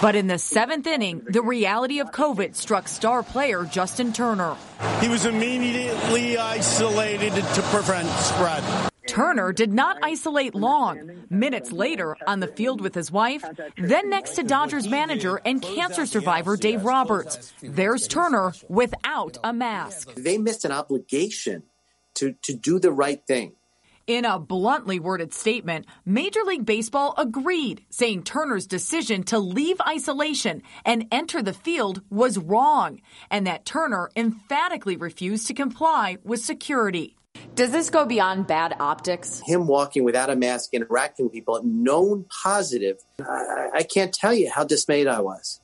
But 0.00 0.14
in 0.14 0.28
the 0.28 0.38
seventh 0.38 0.86
inning, 0.86 1.22
the 1.28 1.42
reality 1.42 1.98
of 1.98 2.12
COVID 2.12 2.54
struck 2.54 2.86
star 2.86 3.24
player 3.24 3.64
Justin 3.64 4.12
Turner. 4.12 4.56
He 5.00 5.08
was 5.08 5.26
immediately 5.26 6.38
isolated 6.38 7.34
to 7.34 7.62
prevent 7.62 8.08
spread. 8.08 8.62
Turner 9.08 9.52
did 9.52 9.72
not 9.72 9.96
isolate 10.02 10.54
long. 10.54 11.24
Minutes 11.30 11.72
later, 11.72 12.16
on 12.28 12.38
the 12.38 12.46
field 12.46 12.80
with 12.80 12.94
his 12.94 13.10
wife, 13.10 13.44
then 13.76 14.08
next 14.08 14.36
to 14.36 14.44
Dodgers 14.44 14.86
manager 14.86 15.40
and 15.44 15.60
cancer 15.60 16.06
survivor 16.06 16.56
Dave 16.56 16.84
Roberts. 16.84 17.52
There's 17.60 18.06
Turner 18.06 18.52
without 18.68 19.38
a 19.42 19.52
mask. 19.52 20.14
They 20.14 20.38
missed 20.38 20.64
an 20.64 20.70
obligation 20.70 21.64
to, 22.14 22.34
to 22.42 22.54
do 22.54 22.78
the 22.78 22.92
right 22.92 23.26
thing. 23.26 23.54
In 24.08 24.24
a 24.24 24.38
bluntly 24.38 24.98
worded 24.98 25.34
statement, 25.34 25.84
Major 26.06 26.40
League 26.42 26.64
Baseball 26.64 27.12
agreed, 27.18 27.84
saying 27.90 28.22
Turner's 28.22 28.66
decision 28.66 29.22
to 29.24 29.38
leave 29.38 29.78
isolation 29.86 30.62
and 30.86 31.04
enter 31.12 31.42
the 31.42 31.52
field 31.52 32.00
was 32.08 32.38
wrong, 32.38 33.02
and 33.30 33.46
that 33.46 33.66
Turner 33.66 34.08
emphatically 34.16 34.96
refused 34.96 35.48
to 35.48 35.52
comply 35.52 36.16
with 36.24 36.40
security. 36.40 37.18
Does 37.54 37.70
this 37.70 37.90
go 37.90 38.06
beyond 38.06 38.46
bad 38.46 38.76
optics? 38.80 39.42
Him 39.44 39.66
walking 39.66 40.04
without 40.04 40.30
a 40.30 40.36
mask, 40.36 40.70
interacting 40.72 41.26
with 41.26 41.34
people, 41.34 41.60
known 41.62 42.24
positive. 42.42 42.96
I, 43.20 43.68
I 43.74 43.82
can't 43.82 44.14
tell 44.14 44.32
you 44.32 44.50
how 44.50 44.64
dismayed 44.64 45.06
I 45.06 45.20
was. 45.20 45.60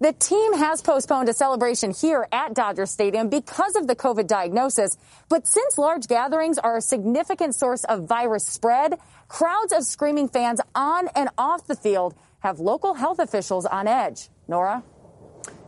The 0.00 0.14
team 0.14 0.54
has 0.54 0.80
postponed 0.80 1.28
a 1.28 1.34
celebration 1.34 1.90
here 1.90 2.26
at 2.32 2.54
Dodger 2.54 2.86
Stadium 2.86 3.28
because 3.28 3.76
of 3.76 3.86
the 3.86 3.94
COVID 3.94 4.26
diagnosis. 4.26 4.96
But 5.28 5.46
since 5.46 5.76
large 5.76 6.06
gatherings 6.06 6.56
are 6.56 6.78
a 6.78 6.80
significant 6.80 7.54
source 7.54 7.84
of 7.84 8.04
virus 8.04 8.46
spread, 8.46 8.98
crowds 9.28 9.74
of 9.74 9.84
screaming 9.84 10.28
fans 10.28 10.58
on 10.74 11.08
and 11.14 11.28
off 11.36 11.66
the 11.66 11.76
field 11.76 12.14
have 12.38 12.60
local 12.60 12.94
health 12.94 13.18
officials 13.18 13.66
on 13.66 13.86
edge. 13.86 14.30
Norah? 14.48 14.82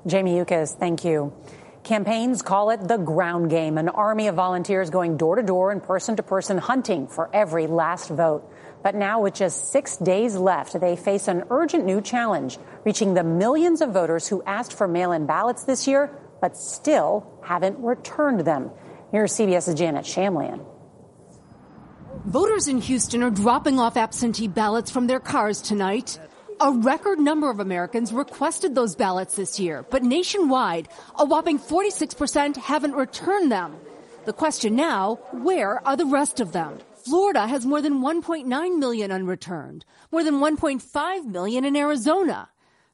Jamie 0.07 0.39
Yuccas, 0.39 0.73
thank 0.73 1.05
you. 1.05 1.35
Campaigns 1.85 2.41
call 2.41 2.71
it 2.71 2.89
the 2.89 2.97
ground 2.97 3.51
game, 3.51 3.77
an 3.77 3.91
army 3.91 4.29
of 4.29 4.37
volunteers 4.37 4.89
going 4.89 5.19
door 5.19 5.37
to 5.37 5.43
door 5.43 5.73
and 5.73 5.83
person 5.83 6.17
to 6.17 6.23
person 6.23 6.57
hunting 6.57 7.07
for 7.07 7.29
every 7.35 7.67
last 7.67 8.09
vote. 8.09 8.51
But 8.83 8.97
now, 8.97 9.21
with 9.21 9.35
just 9.35 9.71
six 9.71 9.97
days 9.97 10.37
left, 10.37 10.79
they 10.81 10.97
face 10.97 11.29
an 11.29 11.45
urgent 11.51 11.85
new 11.85 12.01
challenge, 12.01 12.59
reaching 12.85 13.15
the 13.15 13.23
millions 13.23 13.81
of 13.81 13.93
voters 13.93 14.27
who 14.27 14.43
asked 14.43 14.73
for 14.73 14.89
mail 14.89 15.13
in 15.13 15.27
ballots 15.27 15.65
this 15.65 15.87
year, 15.87 16.11
but 16.41 16.57
still 16.57 17.25
haven't 17.43 17.79
returned 17.79 18.41
them. 18.41 18.71
Here's 19.13 19.33
CBS's 19.33 19.75
Janet 19.75 20.05
Shamlian. 20.05 20.67
Voters 22.25 22.67
in 22.67 22.81
Houston 22.81 23.23
are 23.23 23.31
dropping 23.31 23.79
off 23.79 23.97
absentee 23.97 24.49
ballots 24.49 24.91
from 24.91 25.07
their 25.07 25.21
cars 25.21 25.61
tonight. 25.61 26.19
A 26.61 26.71
record 26.71 27.19
number 27.19 27.51
of 27.51 27.61
Americans 27.61 28.13
requested 28.13 28.75
those 28.75 28.95
ballots 28.95 29.35
this 29.37 29.59
year, 29.59 29.85
but 29.91 30.03
nationwide, 30.03 30.89
a 31.19 31.25
whopping 31.25 31.59
46% 31.59 32.57
haven't 32.57 32.93
returned 32.93 33.51
them. 33.51 33.77
The 34.25 34.33
question 34.33 34.77
now, 34.77 35.17
where 35.33 35.85
are 35.87 35.97
the 35.97 36.07
rest 36.07 36.39
of 36.39 36.53
them? 36.53 36.79
Florida 37.05 37.49
has 37.49 37.67
more 37.67 37.83
than 37.83 38.01
1.9 38.01 38.79
million 38.79 39.11
unreturned, 39.11 39.85
more 40.13 40.23
than 40.23 40.35
1.5 40.35 41.25
million 41.25 41.65
in 41.65 41.75
Arizona. 41.75 42.49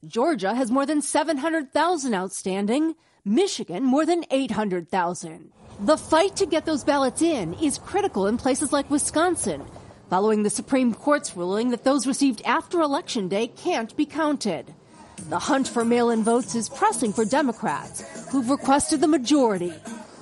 Georgia 0.07 0.55
has 0.55 0.71
more 0.71 0.87
than 0.87 1.03
700,000 1.03 2.15
outstanding, 2.15 2.95
Michigan 3.25 3.85
more 3.85 4.07
than 4.07 4.25
800,000. 4.31 5.53
The 5.81 5.99
fight 5.99 6.37
to 6.37 6.47
get 6.47 6.65
those 6.65 6.85
ballots 6.85 7.21
in 7.21 7.53
is 7.55 7.79
critical 7.79 8.27
in 8.27 8.39
places 8.39 8.73
like 8.73 8.91
Wisconsin, 8.91 9.65
following 10.09 10.43
the 10.43 10.51
Supreme 10.51 10.95
Court's 10.95 11.37
ruling 11.37 11.71
that 11.71 11.85
those 11.85 12.07
received 12.07 12.41
after 12.47 12.81
Election 12.81 13.29
Day 13.29 13.49
can't 13.49 13.95
be 13.95 14.07
counted. 14.07 14.75
The 15.29 15.39
hunt 15.39 15.69
for 15.69 15.85
mail 15.85 16.09
in 16.11 16.23
votes 16.23 16.55
is 16.55 16.71
pressing 16.71 17.13
for 17.13 17.25
Democrats, 17.25 18.29
who've 18.31 18.49
requested 18.49 19.01
the 19.01 19.09
majority. 19.09 19.75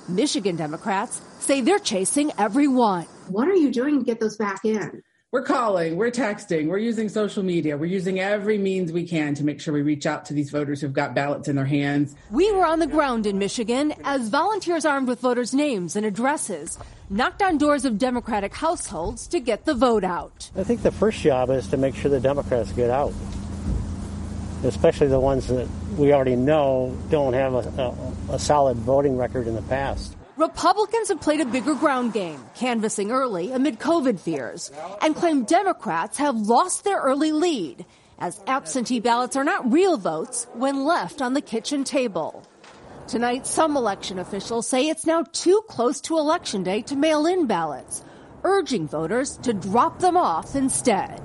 Michigan 0.09 0.55
Democrats 0.57 1.21
say 1.39 1.61
they're 1.61 1.79
chasing 1.79 2.31
everyone. 2.37 3.05
What 3.29 3.47
are 3.47 3.55
you 3.55 3.71
doing 3.71 3.99
to 3.99 4.05
get 4.05 4.19
those 4.19 4.37
back 4.37 4.65
in? 4.65 5.03
We're 5.33 5.43
calling, 5.43 5.97
we're 5.97 6.09
texting, 6.09 6.67
we're 6.67 6.77
using 6.77 7.09
social 7.09 7.43
media, 7.43 7.77
we're 7.77 7.87
using 7.87 8.21
every 8.21 8.57
means 8.57 8.93
we 8.93 9.05
can 9.05 9.35
to 9.35 9.43
make 9.43 9.59
sure 9.59 9.73
we 9.73 9.81
reach 9.81 10.05
out 10.05 10.23
to 10.25 10.33
these 10.33 10.49
voters 10.49 10.79
who've 10.79 10.93
got 10.93 11.13
ballots 11.13 11.49
in 11.49 11.57
their 11.57 11.65
hands. 11.65 12.15
We 12.31 12.49
were 12.53 12.65
on 12.65 12.79
the 12.79 12.87
ground 12.87 13.25
in 13.25 13.37
Michigan 13.37 13.93
as 14.05 14.29
volunteers 14.29 14.85
armed 14.85 15.09
with 15.09 15.19
voters' 15.19 15.53
names 15.53 15.97
and 15.97 16.05
addresses 16.05 16.79
knocked 17.09 17.41
on 17.41 17.57
doors 17.57 17.83
of 17.83 17.97
Democratic 17.97 18.53
households 18.53 19.27
to 19.27 19.39
get 19.39 19.65
the 19.65 19.73
vote 19.73 20.03
out. 20.03 20.49
I 20.55 20.63
think 20.63 20.81
the 20.81 20.91
first 20.91 21.19
job 21.19 21.49
is 21.49 21.67
to 21.67 21.77
make 21.77 21.95
sure 21.95 22.09
the 22.09 22.19
Democrats 22.19 22.71
get 22.71 22.89
out, 22.89 23.13
especially 24.63 25.07
the 25.07 25.19
ones 25.19 25.47
that 25.47 25.67
we 25.97 26.13
already 26.13 26.35
know 26.35 26.97
don't 27.09 27.33
have 27.33 27.53
a, 27.53 27.93
a, 28.29 28.33
a 28.35 28.39
solid 28.39 28.77
voting 28.77 29.17
record 29.17 29.45
in 29.47 29.55
the 29.55 29.61
past. 29.63 30.16
Republicans 30.37 31.07
have 31.09 31.19
played 31.19 31.41
a 31.41 31.45
bigger 31.45 31.73
ground 31.73 32.13
game, 32.13 32.39
canvassing 32.53 33.09
early 33.09 33.51
amid 33.51 33.79
COVID 33.79 34.19
fears, 34.19 34.71
and 35.01 35.15
claim 35.15 35.45
Democrats 35.45 36.19
have 36.19 36.35
lost 36.35 36.83
their 36.83 36.99
early 36.99 37.31
lead, 37.31 37.83
as 38.19 38.39
absentee 38.45 38.99
ballots 38.99 39.35
are 39.35 39.43
not 39.43 39.71
real 39.71 39.97
votes 39.97 40.45
when 40.53 40.85
left 40.85 41.23
on 41.23 41.33
the 41.33 41.41
kitchen 41.41 41.83
table. 41.83 42.43
Tonight, 43.07 43.47
some 43.47 43.75
election 43.75 44.19
officials 44.19 44.67
say 44.67 44.87
it's 44.87 45.07
now 45.07 45.23
too 45.31 45.63
close 45.67 46.01
to 46.01 46.19
Election 46.19 46.61
Day 46.61 46.83
to 46.83 46.95
mail 46.95 47.25
in 47.25 47.47
ballots, 47.47 48.03
urging 48.43 48.87
voters 48.87 49.37
to 49.37 49.53
drop 49.53 49.97
them 49.99 50.17
off 50.17 50.55
instead. 50.55 51.19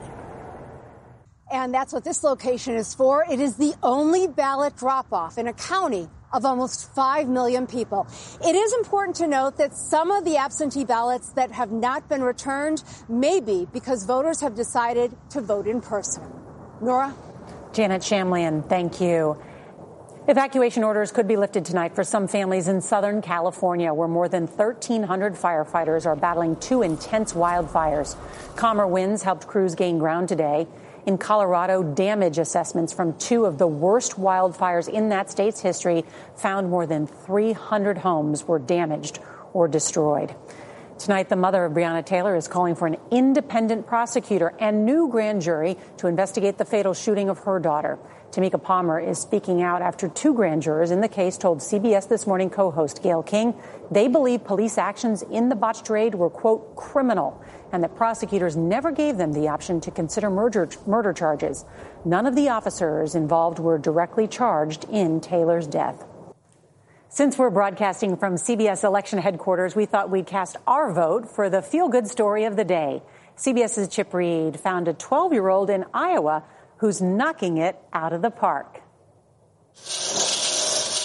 And 1.50 1.74
that's 1.74 1.92
what 1.92 2.04
this 2.04 2.24
location 2.24 2.76
is 2.76 2.94
for. 2.94 3.26
It 3.30 3.40
is 3.40 3.56
the 3.56 3.74
only 3.82 4.26
ballot 4.26 4.74
drop 4.74 5.12
off 5.12 5.36
in 5.36 5.48
a 5.48 5.52
county 5.52 6.08
of 6.32 6.44
almost 6.44 6.92
5 6.94 7.28
million 7.28 7.66
people. 7.66 8.06
It 8.44 8.54
is 8.54 8.72
important 8.74 9.16
to 9.16 9.26
note 9.26 9.56
that 9.58 9.74
some 9.74 10.10
of 10.10 10.24
the 10.24 10.36
absentee 10.36 10.84
ballots 10.84 11.30
that 11.32 11.50
have 11.52 11.72
not 11.72 12.08
been 12.08 12.22
returned 12.22 12.82
may 13.08 13.40
be 13.40 13.66
because 13.72 14.04
voters 14.04 14.40
have 14.40 14.54
decided 14.54 15.16
to 15.30 15.40
vote 15.40 15.66
in 15.66 15.80
person. 15.80 16.22
Norah? 16.80 17.14
Janet 17.72 18.02
Shamlian, 18.02 18.68
thank 18.68 19.00
you. 19.00 19.40
Evacuation 20.28 20.84
orders 20.84 21.10
could 21.10 21.26
be 21.26 21.36
lifted 21.36 21.64
tonight 21.64 21.96
for 21.96 22.04
some 22.04 22.28
families 22.28 22.68
in 22.68 22.80
Southern 22.80 23.20
California, 23.20 23.92
where 23.92 24.06
more 24.06 24.28
than 24.28 24.46
1,300 24.46 25.34
firefighters 25.34 26.06
are 26.06 26.14
battling 26.14 26.54
two 26.56 26.82
intense 26.82 27.32
wildfires. 27.32 28.14
Calmer 28.54 28.86
winds 28.86 29.24
helped 29.24 29.48
crews 29.48 29.74
gain 29.74 29.98
ground 29.98 30.28
today. 30.28 30.68
In 31.04 31.18
Colorado, 31.18 31.82
damage 31.82 32.38
assessments 32.38 32.92
from 32.92 33.18
two 33.18 33.44
of 33.44 33.58
the 33.58 33.66
worst 33.66 34.12
wildfires 34.12 34.88
in 34.88 35.08
that 35.08 35.30
state's 35.30 35.60
history 35.60 36.04
found 36.36 36.70
more 36.70 36.86
than 36.86 37.08
300 37.08 37.98
homes 37.98 38.46
were 38.46 38.60
damaged 38.60 39.18
or 39.52 39.66
destroyed. 39.66 40.32
Tonight, 40.98 41.28
the 41.28 41.34
mother 41.34 41.64
of 41.64 41.72
Breonna 41.72 42.06
Taylor 42.06 42.36
is 42.36 42.46
calling 42.46 42.76
for 42.76 42.86
an 42.86 42.96
independent 43.10 43.88
prosecutor 43.88 44.54
and 44.60 44.84
new 44.84 45.08
grand 45.08 45.42
jury 45.42 45.76
to 45.96 46.06
investigate 46.06 46.58
the 46.58 46.64
fatal 46.64 46.94
shooting 46.94 47.28
of 47.28 47.40
her 47.40 47.58
daughter. 47.58 47.98
Tamika 48.30 48.62
Palmer 48.62 49.00
is 49.00 49.18
speaking 49.18 49.60
out 49.60 49.82
after 49.82 50.06
two 50.06 50.32
grand 50.32 50.62
jurors 50.62 50.92
in 50.92 51.00
the 51.00 51.08
case 51.08 51.36
told 51.36 51.58
CBS 51.58 52.08
This 52.08 52.28
Morning 52.28 52.48
co 52.48 52.70
host 52.70 53.02
Gayle 53.02 53.24
King 53.24 53.54
they 53.90 54.06
believe 54.06 54.44
police 54.44 54.78
actions 54.78 55.22
in 55.22 55.48
the 55.48 55.56
botched 55.56 55.90
raid 55.90 56.14
were, 56.14 56.30
quote, 56.30 56.76
criminal, 56.76 57.42
and 57.72 57.82
that 57.82 57.96
prosecutors 57.96 58.56
never 58.56 58.92
gave 58.92 59.16
them 59.16 59.32
the 59.32 59.48
option 59.48 59.80
to 59.80 59.90
consider 59.90 60.30
murder, 60.30 60.68
murder 60.86 61.12
charges. 61.12 61.64
None 62.04 62.26
of 62.26 62.36
the 62.36 62.50
officers 62.50 63.14
involved 63.14 63.58
were 63.58 63.78
directly 63.78 64.28
charged 64.28 64.84
in 64.90 65.20
Taylor's 65.20 65.66
death. 65.66 66.04
Since 67.08 67.36
we're 67.36 67.50
broadcasting 67.50 68.16
from 68.16 68.36
CBS 68.36 68.84
election 68.84 69.18
headquarters, 69.18 69.74
we 69.74 69.86
thought 69.86 70.10
we'd 70.10 70.26
cast 70.26 70.56
our 70.66 70.92
vote 70.92 71.28
for 71.28 71.50
the 71.50 71.60
feel 71.60 71.88
good 71.88 72.06
story 72.06 72.44
of 72.44 72.56
the 72.56 72.64
day. 72.64 73.02
CBS's 73.36 73.88
Chip 73.88 74.14
Reid 74.14 74.60
found 74.60 74.88
a 74.88 74.94
12 74.94 75.32
year 75.32 75.48
old 75.48 75.68
in 75.68 75.84
Iowa 75.92 76.44
who's 76.78 77.02
knocking 77.02 77.58
it 77.58 77.78
out 77.92 78.12
of 78.12 78.22
the 78.22 78.30
park. 78.30 78.80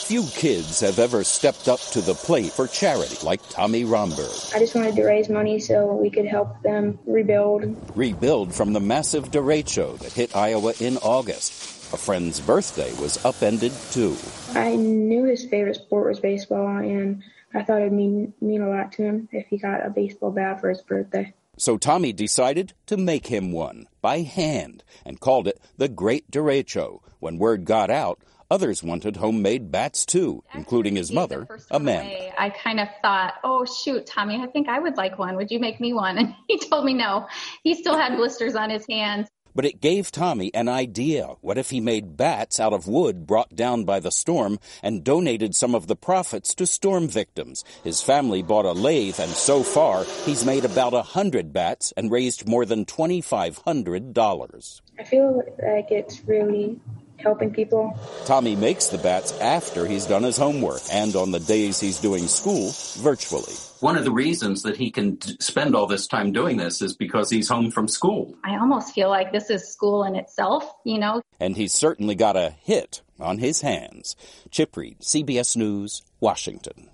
Few 0.07 0.23
kids 0.23 0.79
have 0.79 0.99
ever 0.99 1.21
stepped 1.21 1.67
up 1.67 1.81
to 1.91 1.99
the 1.99 2.13
plate 2.13 2.53
for 2.53 2.65
charity 2.65 3.17
like 3.25 3.41
Tommy 3.49 3.83
Romberg. 3.83 4.31
I 4.55 4.59
just 4.59 4.73
wanted 4.73 4.95
to 4.95 5.03
raise 5.03 5.27
money 5.27 5.59
so 5.59 5.93
we 5.95 6.09
could 6.09 6.25
help 6.25 6.61
them 6.61 6.97
rebuild. 7.05 7.75
Rebuild 7.93 8.53
from 8.53 8.71
the 8.71 8.79
massive 8.79 9.31
derecho 9.31 9.99
that 9.99 10.13
hit 10.13 10.33
Iowa 10.33 10.71
in 10.79 10.95
August. 10.99 11.93
A 11.93 11.97
friend's 11.97 12.39
birthday 12.39 12.93
was 13.01 13.25
upended 13.25 13.73
too. 13.91 14.15
I 14.53 14.77
knew 14.77 15.25
his 15.25 15.43
favorite 15.43 15.75
sport 15.75 16.07
was 16.07 16.21
baseball, 16.21 16.77
and 16.77 17.21
I 17.53 17.63
thought 17.63 17.81
it'd 17.81 17.91
mean, 17.91 18.33
mean 18.39 18.61
a 18.61 18.69
lot 18.69 18.93
to 18.93 19.03
him 19.03 19.27
if 19.33 19.47
he 19.47 19.57
got 19.57 19.85
a 19.85 19.89
baseball 19.89 20.31
bat 20.31 20.61
for 20.61 20.69
his 20.69 20.81
birthday. 20.81 21.33
So 21.57 21.77
Tommy 21.77 22.13
decided 22.13 22.71
to 22.85 22.95
make 22.95 23.27
him 23.27 23.51
one 23.51 23.89
by 23.99 24.19
hand 24.19 24.85
and 25.03 25.19
called 25.19 25.49
it 25.49 25.59
the 25.75 25.89
Great 25.89 26.31
Derecho. 26.31 27.01
When 27.19 27.39
word 27.39 27.65
got 27.65 27.89
out, 27.89 28.21
others 28.49 28.83
wanted 28.83 29.17
homemade 29.17 29.71
bats 29.71 30.05
too, 30.05 30.43
including 30.53 30.95
his 30.95 31.11
mother, 31.11 31.47
Amanda. 31.71 32.39
I 32.41 32.49
kind 32.49 32.79
of 32.79 32.87
thought, 33.01 33.35
oh, 33.43 33.65
shoot, 33.65 34.05
Tommy, 34.05 34.41
I 34.41 34.47
think 34.47 34.67
I 34.69 34.79
would 34.79 34.97
like 34.97 35.17
one. 35.19 35.35
Would 35.35 35.51
you 35.51 35.59
make 35.59 35.79
me 35.79 35.93
one? 35.93 36.17
And 36.17 36.35
he 36.47 36.59
told 36.59 36.85
me 36.85 36.93
no. 36.93 37.27
He 37.63 37.75
still 37.75 37.97
had 37.97 38.15
blisters 38.15 38.55
on 38.55 38.69
his 38.69 38.85
hands. 38.89 39.27
But 39.57 39.65
it 39.65 39.81
gave 39.81 40.11
Tommy 40.11 40.53
an 40.53 40.69
idea. 40.69 41.29
What 41.41 41.57
if 41.57 41.71
he 41.71 41.79
made 41.81 42.15
bats 42.15 42.59
out 42.59 42.73
of 42.73 42.87
wood 42.87 43.25
brought 43.25 43.55
down 43.55 43.85
by 43.85 43.99
the 43.99 44.11
storm 44.11 44.59
and 44.83 45.03
donated 45.03 45.55
some 45.55 45.73
of 45.73 45.87
the 45.87 45.95
profits 45.95 46.53
to 46.55 46.67
storm 46.67 47.07
victims? 47.07 47.63
His 47.83 48.03
family 48.03 48.43
bought 48.43 48.65
a 48.65 48.73
lathe 48.73 49.19
and 49.19 49.31
so 49.31 49.63
far 49.63 50.05
he's 50.25 50.45
made 50.45 50.63
about 50.63 50.93
a 50.93 51.01
hundred 51.01 51.53
bats 51.53 51.91
and 51.97 52.11
raised 52.11 52.47
more 52.47 52.65
than 52.65 52.85
$2,500. 52.85 54.81
I 54.99 55.03
feel 55.03 55.37
like 55.37 55.89
it's 55.89 56.23
really 56.25 56.79
helping 57.19 57.51
people. 57.51 57.97
Tommy 58.25 58.55
makes 58.55 58.87
the 58.87 58.97
bats 58.97 59.37
after 59.39 59.85
he's 59.85 60.05
done 60.05 60.23
his 60.23 60.37
homework 60.37 60.81
and 60.91 61.15
on 61.15 61.31
the 61.31 61.39
days 61.39 61.79
he's 61.79 61.99
doing 61.99 62.27
school 62.27 62.71
virtually. 62.97 63.53
One 63.79 63.95
of 63.95 64.03
the 64.03 64.11
reasons 64.11 64.63
that 64.63 64.75
he 64.77 64.89
can 64.89 65.21
spend 65.39 65.75
all 65.75 65.85
this 65.87 66.07
time 66.07 66.31
doing 66.31 66.57
this 66.57 66.81
is 66.81 66.95
because 66.95 67.29
he's 67.29 67.47
home 67.47 67.69
from 67.71 67.87
school. 67.87 68.35
I 68.43 68.57
almost 68.57 68.93
feel 68.93 69.09
like 69.09 69.31
this 69.31 69.49
is 69.49 69.67
school 69.67 70.03
in 70.03 70.15
itself, 70.15 70.71
you 70.83 70.97
know? 70.97 71.21
And 71.39 71.55
he's 71.55 71.73
certainly 71.73 72.15
got 72.15 72.35
a 72.35 72.55
hit 72.61 73.01
on 73.19 73.37
his 73.37 73.61
hands. 73.61 74.15
Chip 74.49 74.75
Reid, 74.75 74.99
CBS 74.99 75.55
News, 75.55 76.01
Washington. 76.19 76.89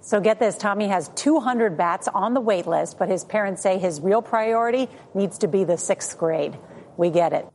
So 0.00 0.20
get 0.20 0.38
this, 0.38 0.56
Tommy 0.56 0.88
has 0.88 1.08
200 1.16 1.76
bats 1.76 2.08
on 2.08 2.32
the 2.32 2.40
wait 2.40 2.66
list, 2.66 2.98
but 2.98 3.10
his 3.10 3.24
parents 3.26 3.60
say 3.60 3.76
his 3.78 4.00
real 4.00 4.22
priority 4.22 4.88
needs 5.12 5.36
to 5.38 5.48
be 5.48 5.64
the 5.64 5.76
sixth 5.76 6.16
grade. 6.16 6.56
We 6.96 7.10
get 7.10 7.34
it. 7.34 7.46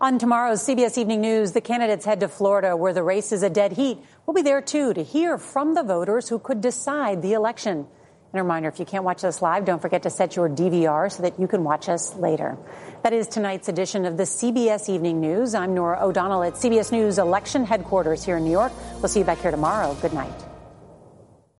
On 0.00 0.16
tomorrow's 0.16 0.62
CBS 0.62 0.96
Evening 0.96 1.20
News, 1.20 1.50
the 1.50 1.60
candidates 1.60 2.04
head 2.04 2.20
to 2.20 2.28
Florida 2.28 2.76
where 2.76 2.92
the 2.92 3.02
race 3.02 3.32
is 3.32 3.42
a 3.42 3.50
dead 3.50 3.72
heat. 3.72 3.98
We'll 4.24 4.34
be 4.34 4.42
there 4.42 4.62
too 4.62 4.94
to 4.94 5.02
hear 5.02 5.38
from 5.38 5.74
the 5.74 5.82
voters 5.82 6.28
who 6.28 6.38
could 6.38 6.60
decide 6.60 7.20
the 7.20 7.32
election. 7.32 7.78
And 7.78 8.40
a 8.40 8.42
reminder, 8.44 8.68
if 8.68 8.78
you 8.78 8.84
can't 8.84 9.02
watch 9.02 9.24
us 9.24 9.42
live, 9.42 9.64
don't 9.64 9.82
forget 9.82 10.04
to 10.04 10.10
set 10.10 10.36
your 10.36 10.48
DVR 10.48 11.10
so 11.10 11.24
that 11.24 11.40
you 11.40 11.48
can 11.48 11.64
watch 11.64 11.88
us 11.88 12.14
later. 12.14 12.56
That 13.02 13.12
is 13.12 13.26
tonight's 13.26 13.68
edition 13.68 14.04
of 14.04 14.16
the 14.16 14.22
CBS 14.22 14.88
Evening 14.88 15.20
News. 15.20 15.52
I'm 15.52 15.74
Norah 15.74 15.98
O'Donnell 16.00 16.44
at 16.44 16.52
CBS 16.52 16.92
News 16.92 17.18
election 17.18 17.64
headquarters 17.64 18.24
here 18.24 18.36
in 18.36 18.44
New 18.44 18.52
York. 18.52 18.70
We'll 19.00 19.08
see 19.08 19.18
you 19.18 19.26
back 19.26 19.38
here 19.38 19.50
tomorrow. 19.50 19.94
Good 20.00 20.12
night. 20.12 20.44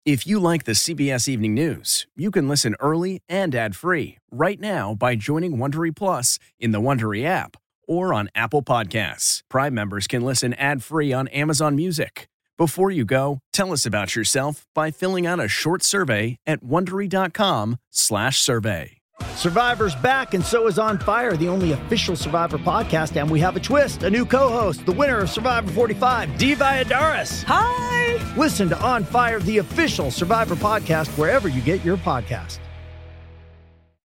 If 0.04 0.28
you 0.28 0.38
like 0.38 0.62
the 0.62 0.72
CBS 0.72 1.26
Evening 1.26 1.54
News, 1.54 2.06
you 2.14 2.30
can 2.30 2.46
listen 2.46 2.76
early 2.78 3.20
and 3.28 3.52
ad-free 3.52 4.18
right 4.30 4.60
now 4.60 4.94
by 4.94 5.16
joining 5.16 5.56
Wondery 5.56 5.94
Plus 5.94 6.38
in 6.60 6.70
the 6.70 6.80
Wondery 6.80 7.24
app 7.24 7.56
or 7.88 8.14
on 8.14 8.28
Apple 8.34 8.62
Podcasts. 8.62 9.42
Prime 9.48 9.74
members 9.74 10.06
can 10.06 10.22
listen 10.22 10.54
ad-free 10.54 11.12
on 11.12 11.26
Amazon 11.28 11.74
Music. 11.74 12.28
Before 12.56 12.90
you 12.90 13.04
go, 13.04 13.40
tell 13.52 13.72
us 13.72 13.86
about 13.86 14.14
yourself 14.14 14.66
by 14.74 14.90
filling 14.90 15.26
out 15.26 15.40
a 15.40 15.48
short 15.48 15.82
survey 15.82 16.36
at 16.46 16.62
wondery.com/survey. 16.62 18.98
Survivor's 19.34 19.94
back, 19.96 20.34
and 20.34 20.44
so 20.44 20.66
is 20.66 20.78
On 20.78 20.98
Fire, 20.98 21.36
the 21.36 21.48
only 21.48 21.72
official 21.72 22.16
Survivor 22.16 22.58
podcast. 22.58 23.20
And 23.20 23.30
we 23.30 23.40
have 23.40 23.56
a 23.56 23.60
twist 23.60 24.02
a 24.02 24.10
new 24.10 24.24
co 24.24 24.48
host, 24.48 24.84
the 24.86 24.92
winner 24.92 25.18
of 25.18 25.30
Survivor 25.30 25.70
45, 25.72 26.38
Dee 26.38 26.54
Valladares. 26.54 27.44
Hi! 27.46 28.34
Listen 28.36 28.68
to 28.68 28.80
On 28.80 29.04
Fire, 29.04 29.40
the 29.40 29.58
official 29.58 30.10
Survivor 30.10 30.56
podcast, 30.56 31.08
wherever 31.18 31.48
you 31.48 31.60
get 31.60 31.84
your 31.84 31.96
podcast. 31.96 32.58